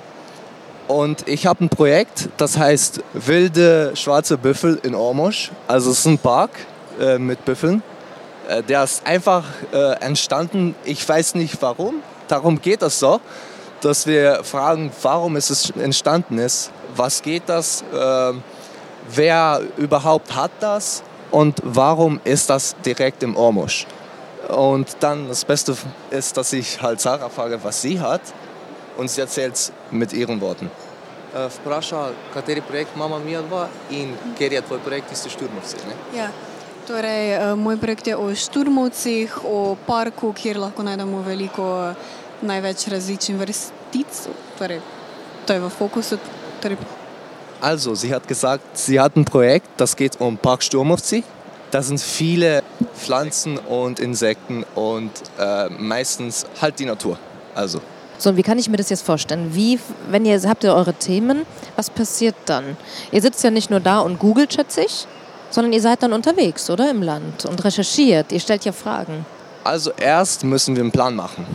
Und 0.87 1.27
ich 1.27 1.45
habe 1.45 1.63
ein 1.65 1.69
Projekt, 1.69 2.29
das 2.37 2.57
heißt 2.57 3.01
Wilde 3.13 3.93
Schwarze 3.95 4.37
Büffel 4.37 4.79
in 4.83 4.95
Ormosch. 4.95 5.51
Also 5.67 5.91
es 5.91 5.99
ist 5.99 6.05
ein 6.05 6.17
Park 6.17 6.51
äh, 6.99 7.17
mit 7.17 7.45
Büffeln. 7.45 7.81
Äh, 8.49 8.63
der 8.63 8.83
ist 8.83 9.05
einfach 9.05 9.45
äh, 9.71 9.93
entstanden, 10.01 10.75
ich 10.83 11.07
weiß 11.07 11.35
nicht 11.35 11.61
warum. 11.61 11.95
Darum 12.27 12.61
geht 12.61 12.81
es 12.81 12.99
so, 12.99 13.21
dass 13.81 14.05
wir 14.07 14.43
fragen, 14.43 14.91
warum 15.01 15.35
ist 15.35 15.49
es 15.49 15.69
entstanden 15.71 16.37
ist, 16.37 16.71
was 16.95 17.21
geht 17.21 17.43
das, 17.47 17.83
ähm, 17.93 18.43
wer 19.13 19.61
überhaupt 19.77 20.35
hat 20.35 20.51
das 20.59 21.03
und 21.31 21.59
warum 21.63 22.19
ist 22.23 22.49
das 22.49 22.75
direkt 22.85 23.23
im 23.23 23.35
Ormosch. 23.35 23.85
Und 24.48 24.96
dann 25.00 25.28
das 25.28 25.44
Beste 25.44 25.76
ist, 26.10 26.36
dass 26.36 26.52
ich 26.52 26.80
halt 26.82 27.00
Sarah 27.00 27.28
frage, 27.28 27.58
was 27.62 27.82
sie 27.82 28.00
hat. 28.00 28.20
Und 28.96 29.10
sie 29.10 29.20
erzählt 29.20 29.54
es 29.54 29.72
mit 29.90 30.12
ihren 30.12 30.40
Worten. 30.40 30.70
Впраша, 31.36 32.12
kateri 32.32 32.62
projekt 32.62 32.96
mama 32.96 33.18
mia 33.18 33.42
dva 33.42 33.68
in 33.90 34.14
ker 34.38 34.52
je 34.52 34.60
tvoj 34.62 34.78
projekt 34.80 35.12
isto 35.12 35.28
Šturmovci, 35.28 35.76
ne? 35.84 35.96
Ja. 36.16 36.30
Torej, 36.86 37.56
moj 37.60 37.76
projekt 37.76 38.06
je 38.06 38.16
o 38.16 38.30
Šturmovcih, 38.32 39.44
o 39.44 39.76
parku, 39.86 40.32
kjer 40.32 40.56
lahko 40.62 40.86
najdemo 40.86 41.20
veliko 41.26 41.66
največ 42.40 42.86
različnih 42.88 43.36
vrstic. 43.40 44.20
Torej, 44.56 44.80
to 45.44 45.58
je 45.58 45.60
v 45.60 45.70
fokusu. 45.76 46.18
Torej. 46.62 46.78
Also, 47.60 47.94
sie 47.94 48.14
hat 48.14 48.28
gesagt, 48.28 48.78
sie 48.78 49.00
hat 49.00 49.16
ein 49.16 49.24
Projekt, 49.24 49.68
das 49.76 49.96
geht 49.96 50.16
um 50.20 50.38
Park 50.38 50.62
Sturmovci. 50.62 51.24
Da 51.71 51.81
sind 51.81 52.01
viele 52.01 52.63
Pflanzen 52.95 53.57
und 53.57 54.01
Insekten 54.01 54.65
und 54.75 55.11
äh, 55.39 55.69
meistens 55.69 56.45
halt 56.61 56.79
die 56.79 56.85
Natur. 56.85 57.17
Also. 57.55 57.79
So, 58.17 58.29
und 58.29 58.37
wie 58.37 58.43
kann 58.43 58.59
ich 58.59 58.69
mir 58.69 58.75
das 58.75 58.89
jetzt 58.89 59.05
vorstellen? 59.05 59.55
Wie, 59.55 59.79
wenn 60.09 60.25
ihr 60.25 60.39
habt 60.43 60.65
ihr 60.65 60.75
eure 60.75 60.93
Themen, 60.93 61.45
was 61.77 61.89
passiert 61.89 62.35
dann? 62.45 62.77
Ihr 63.11 63.21
sitzt 63.21 63.43
ja 63.43 63.51
nicht 63.51 63.69
nur 63.69 63.79
da 63.79 63.99
und 63.99 64.19
googelt, 64.19 64.53
schätze 64.53 64.81
ich, 64.81 65.07
sondern 65.49 65.71
ihr 65.71 65.81
seid 65.81 66.03
dann 66.03 66.11
unterwegs, 66.11 66.69
oder? 66.69 66.91
Im 66.91 67.01
Land 67.01 67.45
und 67.45 67.63
recherchiert. 67.63 68.33
Ihr 68.33 68.41
stellt 68.41 68.65
ja 68.65 68.73
Fragen. 68.73 69.25
Also 69.63 69.91
erst 69.97 70.43
müssen 70.43 70.75
wir 70.75 70.83
einen 70.83 70.91
Plan 70.91 71.15
machen. 71.15 71.45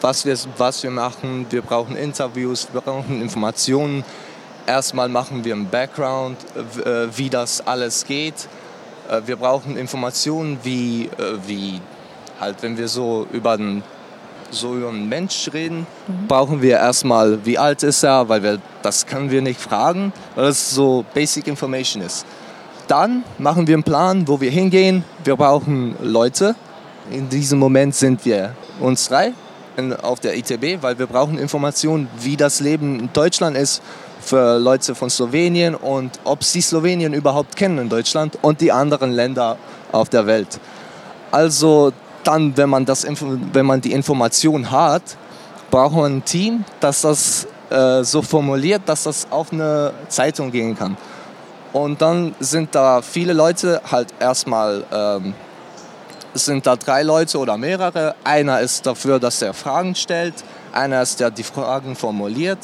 Was 0.00 0.24
wir, 0.24 0.36
was 0.56 0.82
wir 0.82 0.90
machen, 0.90 1.46
wir 1.50 1.62
brauchen 1.62 1.96
Interviews, 1.96 2.68
wir 2.72 2.80
brauchen 2.80 3.20
Informationen. 3.20 4.04
Erstmal 4.66 5.08
machen 5.08 5.44
wir 5.44 5.54
einen 5.54 5.68
Background, 5.68 6.38
äh, 6.84 7.08
wie 7.16 7.28
das 7.28 7.66
alles 7.66 8.06
geht 8.06 8.48
wir 9.24 9.36
brauchen 9.36 9.76
Informationen, 9.76 10.58
wie, 10.62 11.06
äh, 11.06 11.38
wie 11.46 11.80
halt, 12.40 12.62
wenn 12.62 12.76
wir 12.76 12.88
so 12.88 13.26
über 13.32 13.52
einen, 13.52 13.82
so 14.50 14.74
über 14.74 14.88
einen 14.88 15.08
Mensch 15.08 15.50
reden, 15.52 15.86
mhm. 16.06 16.26
brauchen 16.26 16.62
wir 16.62 16.76
erstmal, 16.76 17.44
wie 17.44 17.58
alt 17.58 17.82
ist 17.82 18.02
er, 18.02 18.28
weil 18.28 18.42
wir, 18.42 18.58
das 18.82 19.06
können 19.06 19.30
wir 19.30 19.42
nicht 19.42 19.60
fragen, 19.60 20.12
weil 20.34 20.46
das 20.46 20.70
so 20.70 21.04
Basic 21.14 21.46
Information 21.46 22.02
ist. 22.02 22.26
Dann 22.88 23.24
machen 23.38 23.66
wir 23.66 23.74
einen 23.74 23.82
Plan, 23.82 24.28
wo 24.28 24.40
wir 24.40 24.50
hingehen. 24.50 25.04
Wir 25.24 25.36
brauchen 25.36 25.96
Leute. 26.02 26.54
In 27.10 27.28
diesem 27.28 27.58
Moment 27.58 27.94
sind 27.94 28.24
wir 28.24 28.54
uns 28.80 29.08
drei 29.08 29.32
auf 30.02 30.20
der 30.20 30.36
ITB, 30.36 30.82
weil 30.82 30.98
wir 30.98 31.06
brauchen 31.06 31.38
Informationen, 31.38 32.08
wie 32.20 32.36
das 32.36 32.60
Leben 32.60 33.00
in 33.00 33.10
Deutschland 33.12 33.56
ist, 33.56 33.82
für 34.24 34.58
Leute 34.58 34.94
von 34.94 35.10
Slowenien 35.10 35.74
und 35.74 36.18
ob 36.24 36.42
sie 36.42 36.60
Slowenien 36.60 37.12
überhaupt 37.12 37.54
kennen 37.56 37.78
in 37.78 37.88
Deutschland 37.88 38.38
und 38.42 38.60
die 38.60 38.72
anderen 38.72 39.12
Länder 39.12 39.58
auf 39.92 40.08
der 40.08 40.26
Welt. 40.26 40.58
Also 41.30 41.92
dann, 42.24 42.56
wenn 42.56 42.70
man, 42.70 42.84
das, 42.84 43.06
wenn 43.52 43.66
man 43.66 43.80
die 43.80 43.92
Information 43.92 44.70
hat, 44.70 45.02
braucht 45.70 45.94
man 45.94 46.16
ein 46.16 46.24
Team, 46.24 46.64
das 46.80 47.02
das 47.02 47.46
äh, 47.70 48.02
so 48.02 48.22
formuliert, 48.22 48.82
dass 48.86 49.04
das 49.04 49.26
auf 49.30 49.52
eine 49.52 49.92
Zeitung 50.08 50.50
gehen 50.50 50.76
kann. 50.76 50.96
Und 51.72 52.00
dann 52.00 52.34
sind 52.40 52.74
da 52.74 53.02
viele 53.02 53.32
Leute 53.32 53.82
halt 53.90 54.08
erstmal, 54.20 54.84
ähm, 54.92 55.34
sind 56.32 56.66
da 56.66 56.76
drei 56.76 57.02
Leute 57.02 57.38
oder 57.38 57.56
mehrere. 57.56 58.14
Einer 58.22 58.60
ist 58.60 58.86
dafür, 58.86 59.18
dass 59.18 59.42
er 59.42 59.54
Fragen 59.54 59.94
stellt, 59.94 60.34
einer 60.72 61.02
ist, 61.02 61.20
der 61.20 61.30
die 61.30 61.42
Fragen 61.42 61.96
formuliert 61.96 62.58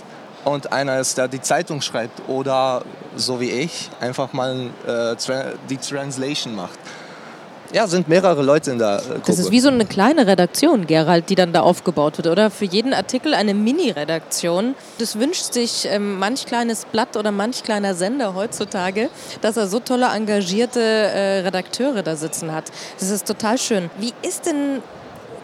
und 0.45 0.73
einer 0.73 0.99
ist, 1.01 1.19
der 1.19 1.29
die 1.29 1.41
Zeitung 1.41 1.81
schreibt 1.81 2.29
oder 2.29 2.83
so 3.17 3.41
wie 3.41 3.51
ich 3.51 3.91
einfach 4.01 4.33
mal 4.33 4.71
äh, 4.87 5.17
die 5.69 5.77
Translation 5.77 6.55
macht. 6.55 6.79
Ja, 7.73 7.87
sind 7.87 8.09
mehrere 8.09 8.43
Leute 8.43 8.73
in 8.73 8.79
der 8.79 8.97
äh, 8.97 9.01
Gruppe. 9.01 9.23
Das 9.27 9.39
ist 9.39 9.51
wie 9.53 9.61
so 9.61 9.69
eine 9.69 9.85
kleine 9.87 10.27
Redaktion, 10.27 10.87
Gerald, 10.87 11.29
die 11.31 11.37
dann 11.37 11.53
da 11.53 11.61
aufgebaut 11.61 12.19
wird, 12.19 12.27
oder? 12.27 12.51
Für 12.51 12.65
jeden 12.65 12.93
Artikel 12.93 13.33
eine 13.33 13.55
Mini-Redaktion. 13.55 14.75
Das 14.99 15.19
wünscht 15.19 15.53
sich 15.53 15.87
ähm, 15.89 16.19
manch 16.19 16.47
kleines 16.47 16.85
Blatt 16.85 17.17
oder 17.17 17.31
manch 17.31 17.63
kleiner 17.63 17.95
Sender 17.95 18.35
heutzutage, 18.35 19.09
dass 19.41 19.57
er 19.57 19.69
so 19.69 19.79
tolle, 19.79 20.07
engagierte 20.07 20.81
äh, 20.81 21.41
Redakteure 21.41 22.03
da 22.03 22.17
sitzen 22.17 22.53
hat. 22.53 22.65
Das 22.99 23.11
ist 23.11 23.27
total 23.27 23.57
schön. 23.57 23.89
Wie 23.99 24.13
ist 24.23 24.47
denn 24.47 24.83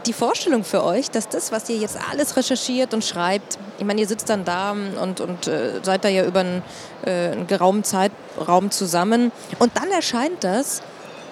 die 0.07 0.12
Vorstellung 0.12 0.64
für 0.64 0.85
euch, 0.85 1.11
dass 1.11 1.29
das, 1.29 1.53
was 1.53 1.69
ihr 1.69 1.77
jetzt 1.77 1.99
alles 2.11 2.37
recherchiert 2.37 2.95
und 2.95 3.05
schreibt, 3.05 3.59
ich 3.79 3.85
meine, 3.85 4.01
ihr 4.01 4.07
sitzt 4.07 4.29
dann 4.29 4.45
da 4.45 4.73
und, 4.73 5.21
und 5.21 5.47
äh, 5.47 5.81
seid 5.83 6.05
da 6.05 6.09
ja 6.09 6.25
über 6.25 6.40
einen, 6.40 6.62
äh, 7.05 7.33
einen 7.33 7.47
geraumen 7.47 7.85
Zeitraum 7.85 8.71
zusammen 8.71 9.33
und 9.59 9.77
dann 9.77 9.90
erscheint 9.90 10.45
das 10.45 10.83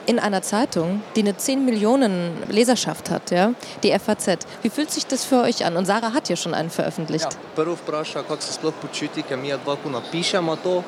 in 0.06 0.18
einer 0.18 0.42
Zeitung, 0.42 1.02
die 1.16 1.20
eine 1.20 1.36
10 1.36 1.64
Millionen 1.64 2.42
Leserschaft 2.48 3.10
hat, 3.10 3.30
ja, 3.30 3.54
die 3.82 3.98
FAZ. 3.98 4.38
Wie 4.62 4.68
fühlt 4.68 4.90
sich 4.90 5.06
das 5.06 5.24
für 5.24 5.42
euch 5.42 5.64
an? 5.64 5.76
Und 5.76 5.86
Sarah 5.86 6.12
hat 6.12 6.28
ja 6.28 6.36
schon 6.36 6.52
einen 6.52 6.70
veröffentlicht. 6.70 7.24
Ja, 7.32 7.38
prvo 7.54 7.76
vpraša, 7.76 8.22
kako 8.22 8.40
se 8.40 8.52
sploh 8.52 8.72
počutite, 8.72 9.36
mi 9.36 9.48
dva, 9.64 9.76
napišemo 9.90 10.56
to, 10.56 10.82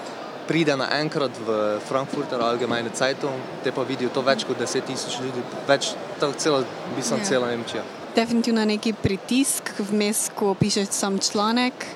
pride 0.47 0.77
naenkrat 0.77 1.31
v 1.47 1.79
Frankfurter 1.89 2.41
Allgemeine 2.41 2.91
Zeitung, 2.95 3.41
te 3.65 3.73
pa 3.73 3.83
vidijo 3.83 4.11
to 4.15 4.23
več 4.23 4.47
kot 4.47 4.59
10 4.61 4.87
tisoč 4.87 5.19
ljudi, 5.21 5.43
več, 5.69 5.93
celo, 6.39 6.63
mislim, 6.97 7.21
yeah. 7.21 7.29
cela 7.29 7.51
Nemčija. 7.51 7.85
Definitivno 8.17 8.63
je 8.63 8.73
neki 8.73 8.93
pritisk 8.97 9.75
vmes, 9.91 10.31
ko 10.35 10.55
pišeš 10.55 10.93
sam 10.95 11.19
članek, 11.19 11.87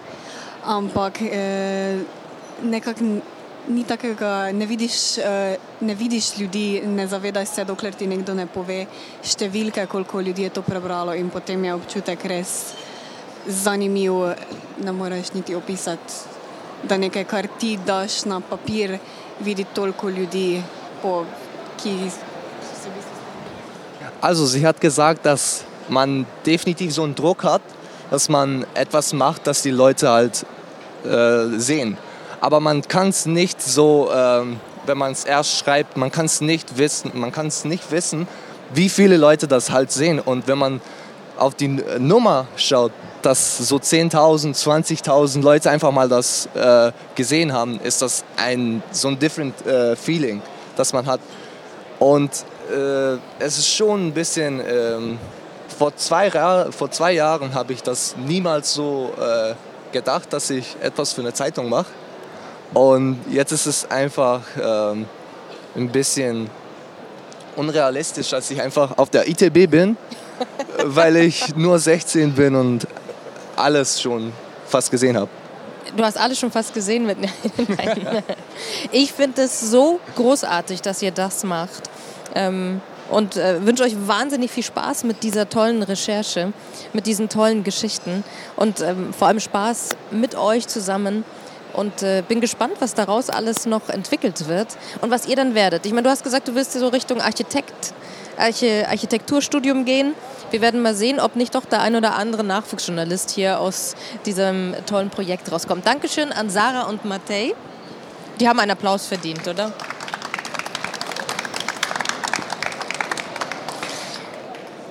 ampak 0.69 1.23
eh, 1.23 2.03
nekako 2.63 3.21
ni 3.71 3.85
takega, 3.85 4.51
ne 4.53 4.67
vidiš, 4.67 5.19
eh, 5.19 5.57
ne 5.81 5.95
vidiš 5.95 6.39
ljudi, 6.39 6.83
ne 6.85 7.07
zavedaš 7.07 7.49
se, 7.49 7.65
dokler 7.65 7.95
ti 7.95 8.11
nekdo 8.11 8.35
ne 8.35 8.47
pove 8.47 8.85
številke, 9.25 9.87
koliko 9.87 10.21
ljudi 10.21 10.49
je 10.49 10.57
to 10.59 10.63
prebralo 10.67 11.15
in 11.15 11.31
potem 11.31 11.65
je 11.65 11.75
občutek 11.75 12.25
res 12.25 12.57
zanimiv, 13.47 14.35
ne 14.85 14.93
moreš 14.93 15.33
niti 15.33 15.55
opisati 15.55 16.30
da 16.83 16.97
nekaj, 16.97 17.25
kar 17.25 17.47
ti 17.59 17.77
daš 17.87 18.25
na 18.25 18.41
papir, 18.41 18.99
vidi 19.41 19.65
toliko 19.75 20.09
ljudi, 20.09 20.63
po, 21.03 21.25
ki 21.83 22.11
se 22.11 22.91
Also, 24.21 24.47
sie 24.47 24.67
hat 24.67 24.81
gesagt, 24.81 25.25
dass 25.25 25.65
man 25.89 26.27
definitiv 26.45 26.93
so 26.93 27.03
einen 27.03 27.15
Druck 27.15 27.43
hat, 27.43 27.63
dass 28.11 28.29
man 28.29 28.67
etwas 28.75 29.13
macht, 29.13 29.47
das 29.47 29.63
die 29.63 29.71
Leute 29.71 30.11
halt 30.11 30.45
äh, 31.05 31.59
sehen. 31.59 31.97
Aber 32.41 32.61
man 32.61 32.83
kann 32.83 33.09
es 33.09 33.27
nicht 33.27 33.63
so, 33.63 34.11
äh, 34.13 34.45
wenn 34.87 34.99
man 34.99 35.13
es 35.13 35.25
erst 35.25 35.57
schreibt, 35.57 35.97
man 35.97 36.11
kann 36.11 36.27
es 36.27 36.41
nicht 36.41 36.77
wissen, 36.77 37.13
man 37.15 37.33
kann 37.33 37.47
es 37.47 37.65
nicht 37.65 37.91
wissen, 37.91 38.29
wie 38.75 38.89
viele 38.89 39.17
Leute 39.17 39.49
das 39.49 39.71
halt 39.71 39.91
sehen. 39.91 40.21
Und 40.21 40.47
wenn 40.49 40.59
man 40.59 40.81
auf 41.39 41.55
die 41.55 41.69
Nummer 41.99 42.47
schaut, 42.57 42.93
dass 43.23 43.59
so 43.59 43.77
10.000, 43.77 44.55
20.000 44.55 45.43
Leute 45.43 45.71
einfach 45.71 45.91
mal 45.91 46.09
das 46.09 46.49
äh, 46.55 46.93
gesehen 47.15 47.53
haben, 47.53 47.81
ist 47.81 48.03
das 48.03 48.25
ein 48.37 48.83
so 48.91 49.09
ein 49.09 49.19
different 49.19 49.67
äh, 49.67 49.97
Feeling, 49.97 50.43
das 50.77 50.93
man 50.93 51.07
hat. 51.07 51.21
Und 51.99 52.31
äh, 52.71 53.19
es 53.39 53.59
ist 53.59 53.69
schon 53.69 54.09
ein 54.09 54.13
bisschen, 54.13 54.61
ähm, 54.67 55.19
vor, 55.79 55.97
zwei 55.97 56.31
vor 56.71 56.91
zwei 56.91 57.13
Jahren 57.13 57.55
habe 57.55 57.73
ich 57.73 57.83
das 57.83 58.15
niemals 58.17 58.75
so 58.75 59.13
äh, 59.19 59.55
gedacht, 59.93 60.33
dass 60.33 60.51
ich 60.51 60.77
etwas 60.83 61.13
für 61.13 61.21
eine 61.21 61.33
Zeitung 61.33 61.69
mache. 61.69 61.91
Und 62.75 63.19
jetzt 63.31 63.53
ist 63.53 63.67
es 63.67 63.91
einfach 63.91 64.43
ähm, 64.63 65.07
ein 65.75 65.89
bisschen 65.89 66.49
unrealistisch, 67.57 68.31
dass 68.31 68.51
ich 68.51 68.61
einfach 68.61 68.97
auf 68.97 69.11
der 69.11 69.29
ITB 69.29 69.71
bin, 69.71 69.97
weil 70.85 71.17
ich 71.17 71.57
nur 71.57 71.79
16 71.79 72.33
bin 72.33 72.55
und 72.55 72.87
alles 73.57 74.01
schon 74.01 74.33
fast 74.67 74.91
gesehen 74.91 75.17
habe. 75.17 75.31
Du 75.97 76.05
hast 76.05 76.17
alles 76.17 76.39
schon 76.39 76.51
fast 76.51 76.73
gesehen 76.73 77.07
mit. 77.07 77.19
Nein. 77.69 78.23
Ich 78.93 79.13
finde 79.13 79.43
es 79.43 79.61
so 79.61 79.99
großartig, 80.17 80.83
dass 80.83 81.03
ihr 81.03 81.11
das 81.11 81.43
macht. 81.45 81.91
Ähm, 82.35 82.81
und 83.11 83.37
äh, 83.37 83.67
wünsche 83.67 83.83
euch 83.83 83.97
wahnsinnig 84.07 84.53
viel 84.53 84.63
Spaß 84.63 85.03
mit 85.05 85.25
dieser 85.25 85.49
tollen 85.49 85.83
Recherche, 85.83 86.53
mit 86.93 87.07
diesen 87.07 87.29
tollen 87.29 87.65
Geschichten 87.65 88.23
und 88.55 88.81
ähm, 88.81 89.13
vor 89.13 89.27
allem 89.29 89.41
Spaß 89.41 89.91
mit 90.13 90.37
euch 90.37 90.69
zusammen. 90.69 91.25
Und 91.81 92.03
äh, 92.03 92.23
bin 92.29 92.43
gespannt, 92.43 92.75
was 92.81 92.93
daraus 92.93 93.31
alles 93.31 93.65
noch 93.65 93.89
entwickelt 93.89 94.49
wird 94.49 94.77
und 95.01 95.11
was 95.11 95.27
ihr 95.27 95.35
dann 95.35 95.55
werdet. 95.55 95.87
Ich 95.87 95.93
meine, 95.93 96.03
du 96.03 96.11
hast 96.11 96.23
gesagt, 96.23 96.47
du 96.47 96.55
willst 96.55 96.73
so 96.75 96.89
Richtung 96.89 97.23
Architekt, 97.23 97.95
Arche, 98.37 98.87
Architekturstudium 98.87 99.87
gehen. 99.87 100.13
Wir 100.51 100.61
werden 100.61 100.83
mal 100.83 100.95
sehen, 100.95 101.21
ob 101.21 101.37
nicht 101.37 101.55
doch 101.55 101.65
der 101.65 101.81
ein 101.81 101.97
oder 101.97 102.17
andere 102.17 102.45
Nachwuchsjournalist 102.45 103.31
hier 103.31 103.61
aus 103.61 103.97
diesem 104.27 104.75
tollen 104.85 105.09
Projekt 105.09 105.51
rauskommt. 105.51 105.87
Dankeschön 105.87 106.33
an 106.33 106.51
Sarah 106.51 106.83
und 106.83 107.07
Matej. 107.07 107.55
Die 108.41 108.47
haben 108.47 108.61
einen 108.61 108.73
Applaus 108.73 109.07
verdient, 109.07 109.49
oder? 109.49 109.73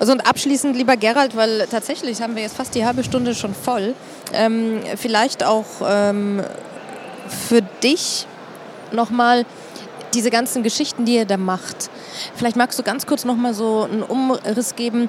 Also 0.00 0.10
und 0.10 0.26
abschließend, 0.26 0.74
lieber 0.74 0.96
Gerald, 0.96 1.36
weil 1.36 1.68
tatsächlich 1.70 2.20
haben 2.20 2.34
wir 2.34 2.42
jetzt 2.42 2.56
fast 2.56 2.74
die 2.74 2.84
halbe 2.84 3.04
Stunde 3.04 3.36
schon 3.36 3.54
voll, 3.54 3.94
ähm, 4.32 4.80
vielleicht 4.96 5.44
auch 5.44 5.66
ähm, 5.86 6.42
für 7.30 7.62
dich 7.62 8.26
nochmal 8.92 9.44
diese 10.14 10.30
ganzen 10.30 10.62
Geschichten, 10.62 11.04
die 11.04 11.14
ihr 11.14 11.24
da 11.24 11.36
macht. 11.36 11.90
Vielleicht 12.34 12.56
magst 12.56 12.78
du 12.78 12.82
ganz 12.82 13.06
kurz 13.06 13.24
nochmal 13.24 13.54
so 13.54 13.84
einen 13.84 14.02
Umriss 14.02 14.74
geben. 14.74 15.08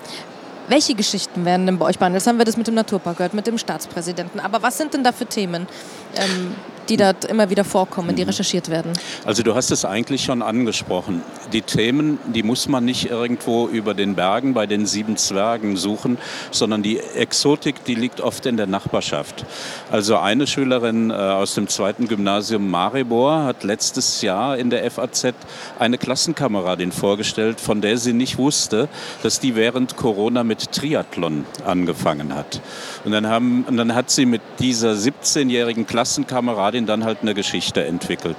Welche 0.67 0.93
Geschichten 0.95 1.43
werden 1.43 1.65
denn 1.65 1.79
bei 1.79 1.85
euch 1.85 1.97
behandelt? 1.97 2.21
Jetzt 2.21 2.27
haben 2.27 2.37
wir 2.37 2.45
das 2.45 2.55
mit 2.55 2.67
dem 2.67 2.75
Naturpark 2.75 3.17
gehört, 3.17 3.33
mit 3.33 3.47
dem 3.47 3.57
Staatspräsidenten. 3.57 4.39
Aber 4.39 4.61
was 4.61 4.77
sind 4.77 4.93
denn 4.93 5.03
da 5.03 5.11
für 5.11 5.25
Themen? 5.25 5.67
Ähm, 6.15 6.55
die 6.91 6.97
dort 6.97 7.23
immer 7.23 7.49
wieder 7.49 7.63
vorkommen, 7.63 8.15
die 8.17 8.23
recherchiert 8.23 8.69
werden? 8.69 8.91
Also 9.25 9.43
du 9.43 9.55
hast 9.55 9.71
es 9.71 9.85
eigentlich 9.85 10.23
schon 10.23 10.41
angesprochen. 10.41 11.23
Die 11.53 11.61
Themen, 11.61 12.19
die 12.33 12.43
muss 12.43 12.67
man 12.67 12.83
nicht 12.83 13.09
irgendwo 13.09 13.67
über 13.67 13.93
den 13.93 14.15
Bergen 14.15 14.53
bei 14.53 14.67
den 14.67 14.85
sieben 14.85 15.15
Zwergen 15.15 15.77
suchen, 15.77 16.17
sondern 16.51 16.83
die 16.83 16.99
Exotik, 16.99 17.85
die 17.85 17.95
liegt 17.95 18.19
oft 18.19 18.45
in 18.45 18.57
der 18.57 18.67
Nachbarschaft. 18.67 19.45
Also 19.89 20.17
eine 20.17 20.47
Schülerin 20.47 21.11
äh, 21.11 21.13
aus 21.13 21.55
dem 21.55 21.69
zweiten 21.69 22.09
Gymnasium 22.09 22.69
Maribor 22.69 23.45
hat 23.45 23.63
letztes 23.63 24.21
Jahr 24.21 24.57
in 24.57 24.69
der 24.69 24.89
FAZ 24.91 25.33
eine 25.79 25.97
Klassenkameradin 25.97 26.91
vorgestellt, 26.91 27.61
von 27.61 27.79
der 27.79 27.97
sie 27.97 28.11
nicht 28.11 28.37
wusste, 28.37 28.89
dass 29.23 29.39
die 29.39 29.55
während 29.55 29.95
Corona 29.95 30.43
mit 30.43 30.73
Triathlon 30.73 31.45
angefangen 31.65 32.35
hat. 32.35 32.59
Und 33.05 33.13
dann, 33.13 33.27
haben, 33.27 33.63
und 33.63 33.77
dann 33.77 33.95
hat 33.95 34.09
sie 34.09 34.25
mit 34.25 34.41
dieser 34.59 34.91
17-jährigen 34.91 35.87
Klassenkameradin 35.87 36.80
Kameradin 36.81 36.85
dann 36.85 37.05
halt 37.05 37.19
eine 37.21 37.33
Geschichte 37.33 37.83
entwickelt. 37.85 38.37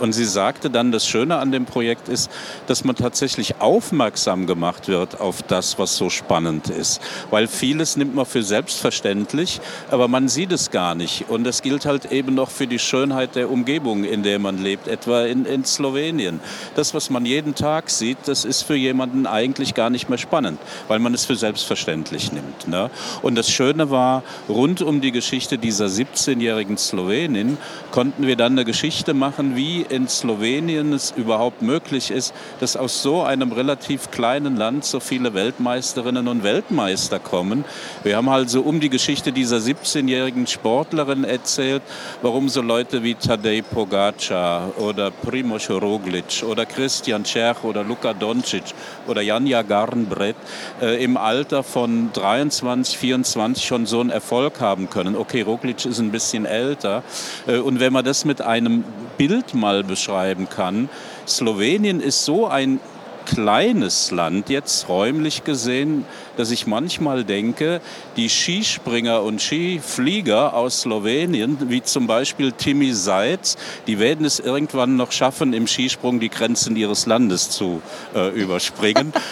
Und 0.00 0.12
sie 0.12 0.24
sagte 0.24 0.70
dann, 0.70 0.92
das 0.92 1.06
Schöne 1.06 1.36
an 1.36 1.52
dem 1.52 1.64
Projekt 1.64 2.08
ist, 2.08 2.30
dass 2.66 2.84
man 2.84 2.96
tatsächlich 2.96 3.60
aufmerksam 3.60 4.46
gemacht 4.46 4.88
wird 4.88 5.20
auf 5.20 5.42
das, 5.42 5.78
was 5.78 5.96
so 5.96 6.10
spannend 6.10 6.68
ist. 6.68 7.00
Weil 7.30 7.46
vieles 7.46 7.96
nimmt 7.96 8.14
man 8.14 8.26
für 8.26 8.42
selbstverständlich, 8.42 9.60
aber 9.90 10.08
man 10.08 10.28
sieht 10.28 10.52
es 10.52 10.70
gar 10.70 10.94
nicht. 10.94 11.28
Und 11.28 11.44
das 11.44 11.62
gilt 11.62 11.86
halt 11.86 12.12
eben 12.12 12.34
noch 12.34 12.50
für 12.50 12.66
die 12.66 12.78
Schönheit 12.78 13.34
der 13.34 13.50
Umgebung, 13.50 14.04
in 14.04 14.22
der 14.22 14.38
man 14.38 14.62
lebt, 14.62 14.88
etwa 14.88 15.24
in, 15.24 15.46
in 15.46 15.64
Slowenien. 15.64 16.40
Das, 16.74 16.94
was 16.94 17.10
man 17.10 17.24
jeden 17.26 17.54
Tag 17.54 17.90
sieht, 17.90 18.18
das 18.26 18.44
ist 18.44 18.62
für 18.62 18.76
jemanden 18.76 19.26
eigentlich 19.26 19.74
gar 19.74 19.90
nicht 19.90 20.08
mehr 20.08 20.18
spannend, 20.18 20.58
weil 20.88 20.98
man 20.98 21.14
es 21.14 21.24
für 21.24 21.36
selbstverständlich 21.36 22.32
nimmt. 22.32 22.68
Ne? 22.68 22.90
Und 23.22 23.36
das 23.36 23.50
Schöne 23.50 23.90
war, 23.90 24.22
rund 24.48 24.82
um 24.82 25.00
die 25.00 25.12
Geschichte 25.12 25.58
dieser 25.58 25.86
17-jährigen 25.86 26.76
Slowenin 26.76 27.58
konnten 27.90 28.26
wir 28.26 28.36
dann 28.36 28.52
eine 28.52 28.64
Geschichte 28.64 29.14
machen, 29.14 29.56
wie 29.56 29.82
in 29.82 30.08
Slowenien 30.08 30.92
es 30.92 31.12
überhaupt 31.16 31.62
möglich 31.62 32.10
ist, 32.10 32.34
dass 32.60 32.76
aus 32.76 33.02
so 33.02 33.22
einem 33.22 33.52
relativ 33.52 34.10
kleinen 34.10 34.56
Land 34.56 34.84
so 34.84 35.00
viele 35.00 35.34
Weltmeisterinnen 35.34 36.28
und 36.28 36.42
Weltmeister 36.42 37.18
kommen. 37.18 37.64
Wir 38.02 38.16
haben 38.16 38.28
also 38.28 38.62
um 38.62 38.80
die 38.80 38.90
Geschichte 38.90 39.32
dieser 39.32 39.58
17-jährigen 39.58 40.46
Sportlerin 40.46 41.24
erzählt, 41.24 41.82
warum 42.22 42.48
so 42.48 42.62
Leute 42.62 43.02
wie 43.02 43.14
Tadej 43.14 43.62
Pogacar 43.62 44.72
oder 44.78 45.10
Primoz 45.10 45.70
Roglic 45.70 46.42
oder 46.42 46.66
Christian 46.66 47.24
Czech 47.24 47.64
oder 47.64 47.84
Luka 47.84 48.12
Doncic 48.12 48.74
oder 49.06 49.22
Janja 49.22 49.62
Garnbrett 49.62 50.36
äh, 50.80 51.02
im 51.02 51.16
Alter 51.16 51.62
von 51.62 52.10
23, 52.12 52.98
24 52.98 53.64
schon 53.64 53.86
so 53.86 54.00
einen 54.00 54.10
Erfolg 54.10 54.60
haben 54.60 54.90
können. 54.90 55.16
Okay, 55.16 55.42
Roglic 55.42 55.84
ist 55.84 55.98
ein 55.98 56.10
bisschen 56.10 56.46
älter, 56.46 57.02
äh, 57.46 57.58
und 57.58 57.73
wenn 57.80 57.92
man 57.92 58.04
das 58.04 58.24
mit 58.24 58.40
einem 58.40 58.84
Bild 59.16 59.54
mal 59.54 59.84
beschreiben 59.84 60.48
kann, 60.48 60.88
Slowenien 61.26 62.00
ist 62.00 62.24
so 62.24 62.46
ein 62.46 62.80
kleines 63.26 64.10
Land 64.10 64.50
jetzt 64.50 64.88
räumlich 64.88 65.44
gesehen, 65.44 66.04
dass 66.36 66.50
ich 66.50 66.66
manchmal 66.66 67.24
denke, 67.24 67.80
die 68.16 68.28
Skispringer 68.28 69.22
und 69.22 69.40
Skiflieger 69.40 70.54
aus 70.54 70.82
Slowenien, 70.82 71.58
wie 71.70 71.82
zum 71.82 72.06
Beispiel 72.06 72.52
Timmy 72.52 72.92
Seitz, 72.92 73.56
die 73.86 73.98
werden 73.98 74.24
es 74.24 74.40
irgendwann 74.40 74.96
noch 74.96 75.12
schaffen, 75.12 75.52
im 75.52 75.66
Skisprung 75.66 76.20
die 76.20 76.30
Grenzen 76.30 76.76
ihres 76.76 77.06
Landes 77.06 77.50
zu 77.50 77.82
äh, 78.14 78.28
überspringen. 78.30 79.12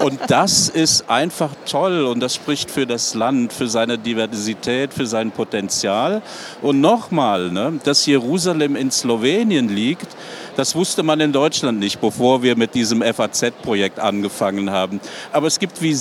Und 0.00 0.18
das 0.28 0.70
ist 0.70 1.10
einfach 1.10 1.50
toll 1.68 2.06
und 2.06 2.20
das 2.20 2.34
spricht 2.34 2.70
für 2.70 2.86
das 2.86 3.14
Land, 3.14 3.52
für 3.52 3.68
seine 3.68 3.98
Diversität, 3.98 4.94
für 4.94 5.04
sein 5.04 5.30
Potenzial. 5.30 6.22
Und 6.62 6.80
nochmal, 6.80 7.50
ne, 7.50 7.78
dass 7.84 8.06
Jerusalem 8.06 8.76
in 8.76 8.90
Slowenien 8.90 9.68
liegt, 9.68 10.08
das 10.56 10.74
wusste 10.74 11.02
man 11.02 11.20
in 11.20 11.32
Deutschland 11.32 11.78
nicht, 11.78 12.00
bevor 12.00 12.42
wir 12.42 12.56
mit 12.56 12.74
diesem 12.74 13.02
FAZ-Projekt 13.02 13.98
angefangen 13.98 14.70
haben. 14.70 15.00
Aber 15.32 15.46
es 15.46 15.58
gibt 15.58 15.80
wie 15.82 15.94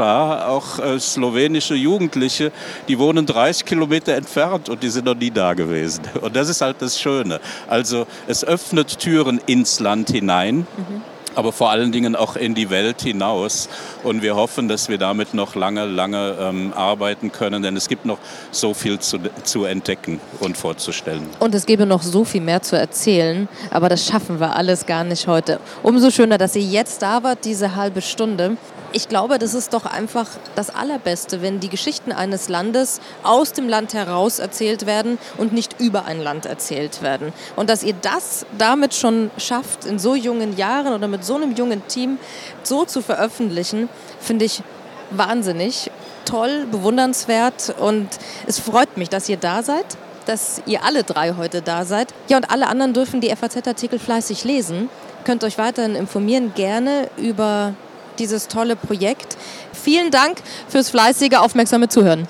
Sarah 0.00 0.48
auch 0.48 0.78
äh, 0.78 0.98
slowenische 0.98 1.74
Jugendliche, 1.74 2.52
die 2.88 2.98
wohnen 2.98 3.26
30 3.26 3.66
Kilometer 3.66 4.14
entfernt 4.14 4.70
und 4.70 4.82
die 4.82 4.88
sind 4.88 5.04
noch 5.04 5.14
nie 5.14 5.30
da 5.30 5.52
gewesen. 5.52 6.04
Und 6.22 6.34
das 6.34 6.48
ist 6.48 6.62
halt 6.62 6.76
das 6.80 6.98
Schöne. 6.98 7.38
Also 7.68 8.06
es 8.26 8.42
öffnet 8.42 8.98
Türen 8.98 9.40
ins 9.46 9.78
Land 9.78 10.08
hinein. 10.08 10.66
Mhm 10.76 11.02
aber 11.36 11.52
vor 11.52 11.70
allen 11.70 11.92
Dingen 11.92 12.16
auch 12.16 12.34
in 12.34 12.56
die 12.56 12.70
Welt 12.70 13.02
hinaus. 13.02 13.68
Und 14.02 14.20
wir 14.20 14.34
hoffen, 14.34 14.66
dass 14.66 14.88
wir 14.88 14.98
damit 14.98 15.32
noch 15.32 15.54
lange, 15.54 15.84
lange 15.84 16.36
ähm, 16.40 16.72
arbeiten 16.74 17.30
können, 17.30 17.62
denn 17.62 17.76
es 17.76 17.88
gibt 17.88 18.04
noch 18.04 18.18
so 18.50 18.74
viel 18.74 18.98
zu, 18.98 19.18
zu 19.44 19.64
entdecken 19.64 20.20
und 20.40 20.56
vorzustellen. 20.56 21.28
Und 21.38 21.54
es 21.54 21.66
gäbe 21.66 21.86
noch 21.86 22.02
so 22.02 22.24
viel 22.24 22.40
mehr 22.40 22.62
zu 22.62 22.76
erzählen, 22.76 23.48
aber 23.70 23.88
das 23.88 24.06
schaffen 24.06 24.40
wir 24.40 24.56
alles 24.56 24.86
gar 24.86 25.04
nicht 25.04 25.28
heute. 25.28 25.60
Umso 25.84 26.10
schöner, 26.10 26.36
dass 26.36 26.56
ihr 26.56 26.62
jetzt 26.62 27.00
da 27.00 27.22
wart, 27.22 27.44
diese 27.44 27.76
halbe 27.76 28.02
Stunde 28.02 28.56
ich 28.92 29.08
glaube, 29.08 29.38
das 29.38 29.54
ist 29.54 29.72
doch 29.72 29.86
einfach 29.86 30.26
das 30.54 30.74
Allerbeste, 30.74 31.42
wenn 31.42 31.60
die 31.60 31.68
Geschichten 31.68 32.12
eines 32.12 32.48
Landes 32.48 33.00
aus 33.22 33.52
dem 33.52 33.68
Land 33.68 33.94
heraus 33.94 34.38
erzählt 34.38 34.86
werden 34.86 35.18
und 35.38 35.52
nicht 35.52 35.80
über 35.80 36.04
ein 36.04 36.20
Land 36.20 36.46
erzählt 36.46 37.02
werden. 37.02 37.32
Und 37.56 37.70
dass 37.70 37.82
ihr 37.82 37.94
das 38.00 38.46
damit 38.58 38.94
schon 38.94 39.30
schafft, 39.36 39.84
in 39.84 39.98
so 39.98 40.14
jungen 40.14 40.56
Jahren 40.56 40.92
oder 40.92 41.08
mit 41.08 41.24
so 41.24 41.36
einem 41.36 41.54
jungen 41.54 41.86
Team 41.88 42.18
so 42.62 42.84
zu 42.84 43.02
veröffentlichen, 43.02 43.88
finde 44.20 44.44
ich 44.44 44.62
wahnsinnig 45.10 45.90
toll, 46.24 46.66
bewundernswert 46.70 47.74
und 47.80 48.08
es 48.46 48.58
freut 48.58 48.96
mich, 48.96 49.08
dass 49.08 49.28
ihr 49.28 49.36
da 49.36 49.62
seid 49.62 49.86
dass 50.26 50.62
ihr 50.66 50.84
alle 50.84 51.02
drei 51.02 51.34
heute 51.36 51.60
da 51.60 51.84
seid. 51.84 52.14
Ja, 52.28 52.36
und 52.36 52.50
alle 52.50 52.68
anderen 52.68 52.92
dürfen 52.92 53.20
die 53.20 53.34
FAZ-Artikel 53.34 53.98
fleißig 53.98 54.44
lesen. 54.44 54.88
Könnt 55.24 55.42
euch 55.42 55.58
weiterhin 55.58 55.96
informieren, 55.96 56.52
gerne 56.54 57.08
über 57.16 57.74
dieses 58.20 58.46
tolle 58.46 58.76
Projekt. 58.76 59.36
Vielen 59.72 60.10
Dank 60.10 60.38
fürs 60.68 60.90
fleißige, 60.90 61.38
aufmerksame 61.38 61.88
Zuhören. 61.88 62.28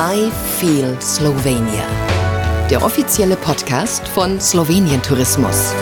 I 0.00 0.30
Feel 0.58 0.96
Slovenia. 1.00 1.84
Der 2.70 2.82
offizielle 2.82 3.36
Podcast 3.36 4.06
von 4.08 4.40
Slowenien 4.40 5.02
Tourismus. 5.02 5.72